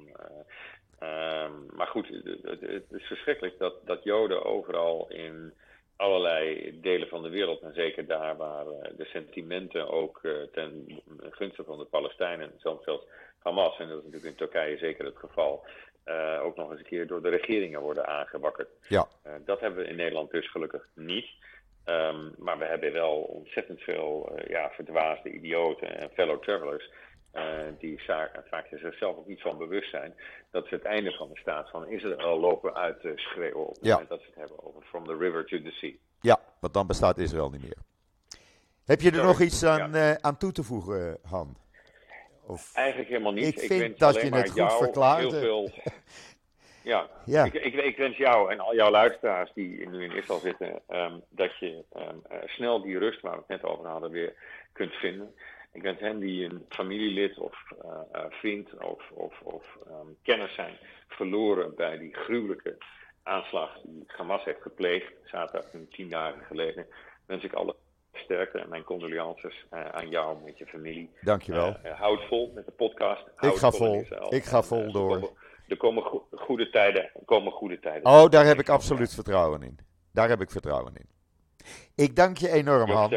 eh, 0.99 1.43
ehm, 1.43 1.51
maar 1.73 1.88
goed, 1.88 2.08
het, 2.41 2.84
is 2.91 3.06
verschrikkelijk 3.06 3.58
dat, 3.58 3.73
dat 3.86 4.04
Joden 4.04 4.45
overal 4.45 5.08
in 5.10 5.54
allerlei 5.95 6.71
delen 6.82 7.08
van 7.08 7.23
de 7.23 7.30
wereld, 7.30 7.62
en 7.62 7.73
zeker 7.73 8.06
daar 8.08 8.38
waar 8.38 8.67
eh, 8.67 8.91
de 8.97 9.06
sentimenten 9.06 9.89
ook 9.89 10.19
eh, 10.23 10.32
ten 10.51 11.01
gunste 11.30 11.63
van 11.63 11.78
de 11.78 11.86
Palestijnen, 11.86 12.51
soms 12.58 12.84
zelfs 12.84 13.06
Hamas, 13.39 13.80
en 13.80 13.88
dat 13.88 13.97
is 13.97 14.04
natuurlijk 14.04 14.32
in 14.32 14.36
Turkije 14.36 14.78
zeker 14.78 15.06
het 15.06 15.17
geval, 15.17 15.65
eh, 16.06 16.39
ook 16.43 16.56
nog 16.56 16.69
eens 16.69 16.80
een 16.80 16.86
keer 16.86 17.08
door 17.08 17.21
de 17.21 17.30
regeringen 17.30 17.82
worden 17.82 18.08
aangewakkerd. 18.08 18.69
Ja. 18.88 19.08
Eh, 19.23 19.34
dat 19.45 19.60
hebben 19.60 19.84
we 19.84 19.89
in 19.89 19.95
Nederland 19.95 20.32
dus 20.32 20.51
gelukkig 20.51 20.88
niet. 20.93 21.25
Ehm, 21.86 22.30
maar 22.38 22.58
we 22.58 22.65
hebben 22.65 22.93
wel 22.93 23.13
ontzettend 23.15 23.80
veel 23.82 24.32
eh, 24.36 24.48
ja, 24.50 24.69
verdwaasde 24.69 25.30
idioten 25.32 25.98
en 26.00 26.10
fellow 26.13 26.43
travelers. 26.43 26.91
eh, 27.32 27.58
die 27.80 28.02
vaak 28.50 28.67
zichzelf 28.71 29.17
ook 29.17 29.28
niet 29.28 29.41
van 29.41 29.58
bewust 29.58 29.89
zijn 29.89 30.13
dat 30.52 30.67
ze 30.67 30.76
het 30.76 30.84
einde 30.84 31.12
van 31.12 31.30
de 31.30 31.38
staat 31.39 31.69
van 31.69 31.88
Israël 31.88 32.39
lopen 32.39 32.76
uit 32.76 33.02
te 33.02 33.12
schreeuwen. 33.15 33.65
Op 33.67 33.76
het 33.76 33.86
Ja. 33.86 33.91
moment 33.91 34.10
dat 34.10 34.19
ze 34.21 34.26
het 34.26 34.36
hebben 34.36 34.63
over 34.63 34.82
from 34.82 35.06
the 35.06 35.17
river 35.17 35.45
to 35.45 35.62
the 35.62 35.71
sea. 35.71 35.91
Ja, 36.21 36.39
want 36.60 36.74
dan 36.74 36.88
bestaat 36.88 37.17
Israël 37.17 37.50
niet 37.50 37.62
meer. 37.62 37.78
Heb 38.86 39.02
je 39.02 39.08
er 39.10 39.13
Sorry, 39.15 39.30
nog 39.30 39.41
iets 39.41 39.63
aan, 39.65 39.91
ja. 39.91 40.12
eh, 40.12 40.15
aan 40.21 40.38
toe 40.38 40.52
te 40.52 40.63
voegen, 40.63 41.17
Han? 41.30 41.58
Of, 42.48 42.71
Eigenlijk 42.76 43.10
helemaal 43.10 43.32
niet. 43.34 43.62
Ik 43.62 43.71
vind 43.71 44.00
dat 44.00 44.21
je 44.21 44.30
het 44.30 44.48
goed 44.50 44.56
jou 44.56 44.84
verklaarde. 44.84 45.21
Heel 45.36 45.39
veel, 45.39 45.71
Ja, 46.86 47.10
Ja. 47.26 47.43
Ik, 47.45 47.54
ik, 47.54 47.74
ik 47.74 47.98
wens 47.98 48.17
jou 48.17 48.52
en 48.52 48.60
al 48.60 48.76
jouw 48.76 48.89
luisteraars 48.89 49.52
die 49.54 49.89
nu 49.89 50.04
in 50.04 50.12
Israël 50.15 50.39
zitten, 50.39 50.82
ehm, 50.88 51.19
dat 51.30 51.58
je 51.60 51.84
ehm, 51.93 52.15
eh, 52.30 52.38
snel 52.45 52.82
die 52.82 52.98
rust 52.98 53.21
waar 53.21 53.32
we 53.34 53.43
het 53.48 53.62
net 53.62 53.63
over 53.71 53.86
hadden 53.88 54.12
weer 54.12 54.34
kunt 54.74 54.93
vinden. 54.93 55.36
Ik 55.74 55.82
wens 55.82 56.00
hen 56.00 56.19
die 56.19 56.45
een 56.45 56.65
familielid 56.69 57.38
of 57.38 57.63
eh, 57.84 57.89
eh, 58.12 58.26
vriend 58.30 58.69
of, 58.84 59.12
of, 59.12 59.41
of 59.43 59.63
ehm, 59.88 60.08
kennis 60.24 60.54
zijn 60.54 60.74
verloren 61.08 61.76
bij 61.76 61.98
die 61.98 62.13
gruwelijke 62.15 62.78
aanslag 63.24 63.78
die 63.84 64.04
Hamas 64.08 64.43
heeft 64.43 64.62
gepleegd, 64.62 65.12
zaterdag 65.24 65.74
nu 65.74 65.88
tien 65.89 66.10
dagen 66.10 66.41
geleden, 66.45 66.86
wens 67.26 67.43
ik 67.43 67.54
alle 67.54 67.76
sterkte 68.13 68.60
en 68.60 68.69
mijn 68.69 68.84
condolences 68.84 69.65
aan 69.69 70.10
jou 70.10 70.38
met 70.43 70.58
je 70.58 70.65
familie. 70.65 71.10
Dankjewel. 71.21 71.76
Eh, 71.84 72.00
houd 72.00 72.24
vol 72.28 72.52
met 72.56 72.65
de 72.65 72.71
podcast. 72.71 73.24
Houd 73.36 73.58
ga 73.60 73.65
in 73.67 73.74
vol. 73.74 74.06
Ik 74.30 74.43
ga 74.43 74.58
En, 74.58 74.63
vol 74.63 74.82
er 74.82 74.91
door. 74.91 75.10
komen- 75.10 75.30
Er 75.67 75.78
komen 75.78 76.04
go- 76.04 76.24
goede 76.45 76.69
tijden. 76.69 77.12
Komen 77.25 77.51
goede 77.51 77.79
tijden. 77.79 78.05
Oh, 78.05 78.29
daar 78.29 78.45
heb 78.45 78.60
ik 78.60 78.69
absoluut 78.69 79.13
vertrouwen 79.13 79.63
in. 79.63 79.79
Daar 80.12 80.29
heb 80.29 80.41
ik 80.41 80.51
vertrouwen 80.51 80.95
in. 80.95 81.10
Ik 81.95 82.15
dank 82.15 82.38
je 82.38 82.49
enorm, 82.49 82.89
Han. 82.89 83.12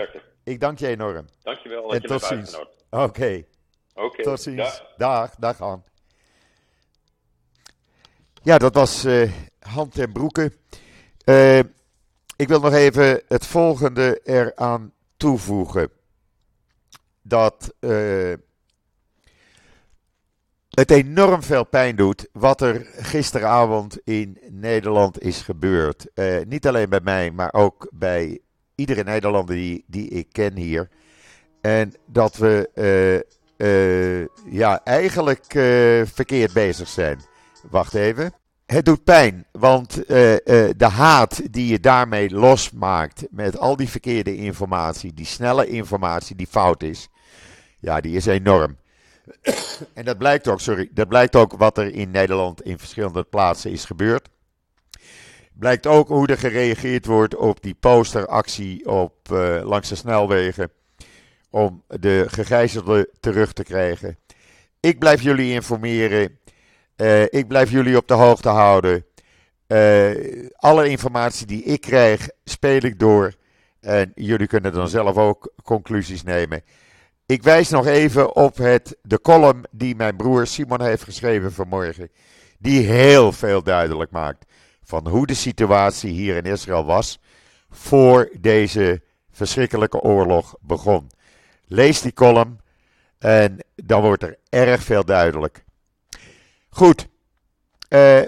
Ik 0.44 0.60
dank 0.60 0.78
je 0.78 0.86
enorm. 0.86 1.26
Dankjewel 1.42 1.82
dat 1.82 1.92
En 1.92 2.00
je 2.00 2.08
tot 2.08 2.22
ziens. 2.22 2.60
Oké, 2.90 3.44
Oké. 3.94 4.22
tot 4.22 4.40
ziens. 4.40 4.82
dag. 4.96 5.34
Dag, 5.34 5.58
Han. 5.58 5.84
Ja, 8.42 8.58
dat 8.58 8.74
was 8.74 9.04
eh 9.04 9.32
Han 9.58 9.88
ten 9.88 10.12
Broeke. 10.12 10.52
Eh, 11.24 11.58
ik 12.36 12.48
wil 12.48 12.60
nog 12.60 12.72
even 12.72 13.22
het 13.28 13.46
volgende 13.46 14.20
eraan 14.24 14.92
toevoegen. 15.16 15.90
Dat 17.22 17.74
eh, 17.80 18.32
het 20.78 20.90
enorm 20.90 21.42
veel 21.42 21.64
pijn 21.64 21.96
doet 21.96 22.28
wat 22.32 22.60
er 22.60 22.86
gisteravond 22.96 23.98
in 24.04 24.38
Nederland 24.50 25.22
is 25.22 25.40
gebeurd. 25.40 26.06
Eh, 26.14 26.36
niet 26.46 26.66
alleen 26.66 26.88
bij 26.88 27.00
mij, 27.02 27.30
maar 27.30 27.52
ook 27.52 27.88
bij 27.92 28.40
iedere 28.74 29.04
Nederlander 29.04 29.54
die, 29.54 29.84
die 29.86 30.08
ik 30.08 30.28
ken 30.32 30.56
hier. 30.56 30.88
En 31.60 31.94
dat 32.06 32.36
we 32.36 32.70
eh, 32.74 34.20
eh, 34.20 34.26
ja, 34.46 34.84
eigenlijk 34.84 35.44
verkeerd 36.12 36.52
bezig 36.52 36.88
zijn. 36.88 37.20
Wacht 37.70 37.94
even. 37.94 38.32
Het 38.66 38.84
doet 38.84 39.04
pijn, 39.04 39.46
want 39.52 39.94
de 40.06 40.88
haat 40.92 41.52
die 41.52 41.66
je 41.66 41.80
daarmee 41.80 42.30
losmaakt 42.30 43.26
met 43.30 43.58
al 43.58 43.76
die 43.76 43.88
verkeerde 43.88 44.36
informatie, 44.36 45.14
die 45.14 45.26
snelle 45.26 45.66
informatie 45.66 46.36
die 46.36 46.46
fout 46.46 46.82
is, 46.82 47.08
ja, 47.80 48.00
die 48.00 48.16
is 48.16 48.26
enorm. 48.26 48.76
en 49.94 50.04
dat 50.04 50.18
blijkt 50.18 50.48
ook, 50.48 50.60
sorry, 50.60 50.88
dat 50.92 51.08
blijkt 51.08 51.36
ook 51.36 51.52
wat 51.52 51.78
er 51.78 51.94
in 51.94 52.10
Nederland 52.10 52.62
in 52.62 52.78
verschillende 52.78 53.22
plaatsen 53.22 53.70
is 53.70 53.84
gebeurd. 53.84 54.28
Blijkt 55.52 55.86
ook 55.86 56.08
hoe 56.08 56.26
er 56.26 56.38
gereageerd 56.38 57.06
wordt 57.06 57.36
op 57.36 57.62
die 57.62 57.74
posteractie 57.74 58.88
op, 58.88 59.32
eh, 59.32 59.60
langs 59.64 59.88
de 59.88 59.94
snelwegen 59.94 60.70
om 61.50 61.82
de 61.86 62.24
gegijzelden 62.28 63.08
terug 63.20 63.52
te 63.52 63.62
krijgen. 63.62 64.18
Ik 64.80 64.98
blijf 64.98 65.22
jullie 65.22 65.52
informeren. 65.52 66.38
Eh, 66.96 67.22
ik 67.22 67.48
blijf 67.48 67.70
jullie 67.70 67.96
op 67.96 68.08
de 68.08 68.14
hoogte 68.14 68.48
houden. 68.48 69.04
Eh, 69.66 70.10
alle 70.56 70.88
informatie 70.88 71.46
die 71.46 71.62
ik 71.62 71.80
krijg, 71.80 72.28
speel 72.44 72.84
ik 72.84 72.98
door. 72.98 73.34
En 73.80 74.12
jullie 74.14 74.46
kunnen 74.46 74.72
dan 74.72 74.88
zelf 74.88 75.16
ook 75.16 75.52
conclusies 75.62 76.22
nemen. 76.22 76.62
Ik 77.28 77.42
wijs 77.42 77.68
nog 77.68 77.86
even 77.86 78.36
op 78.36 78.56
het, 78.56 78.96
de 79.02 79.20
column 79.20 79.64
die 79.70 79.96
mijn 79.96 80.16
broer 80.16 80.46
Simon 80.46 80.82
heeft 80.82 81.02
geschreven 81.02 81.52
vanmorgen. 81.52 82.10
Die 82.58 82.86
heel 82.86 83.32
veel 83.32 83.62
duidelijk 83.62 84.10
maakt 84.10 84.44
van 84.82 85.08
hoe 85.08 85.26
de 85.26 85.34
situatie 85.34 86.10
hier 86.10 86.36
in 86.36 86.44
Israël 86.44 86.84
was 86.84 87.20
voor 87.70 88.30
deze 88.40 89.02
verschrikkelijke 89.30 90.00
oorlog 90.00 90.54
begon. 90.60 91.10
Lees 91.66 92.00
die 92.00 92.12
column 92.12 92.60
en 93.18 93.64
dan 93.74 94.02
wordt 94.02 94.22
er 94.22 94.38
erg 94.48 94.82
veel 94.82 95.04
duidelijk. 95.04 95.64
Goed, 96.68 97.08
Eh, 97.88 98.22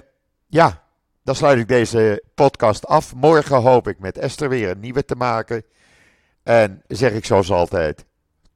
ja, 0.46 0.84
dan 1.22 1.34
sluit 1.34 1.58
ik 1.58 1.68
deze 1.68 2.22
podcast 2.34 2.86
af. 2.86 3.14
Morgen 3.14 3.56
hoop 3.56 3.88
ik 3.88 3.98
met 3.98 4.18
Esther 4.18 4.48
weer 4.48 4.70
een 4.70 4.80
nieuwe 4.80 5.04
te 5.04 5.14
maken. 5.14 5.64
En 6.42 6.82
zeg 6.86 7.12
ik 7.12 7.24
zoals 7.24 7.50
altijd, 7.50 8.04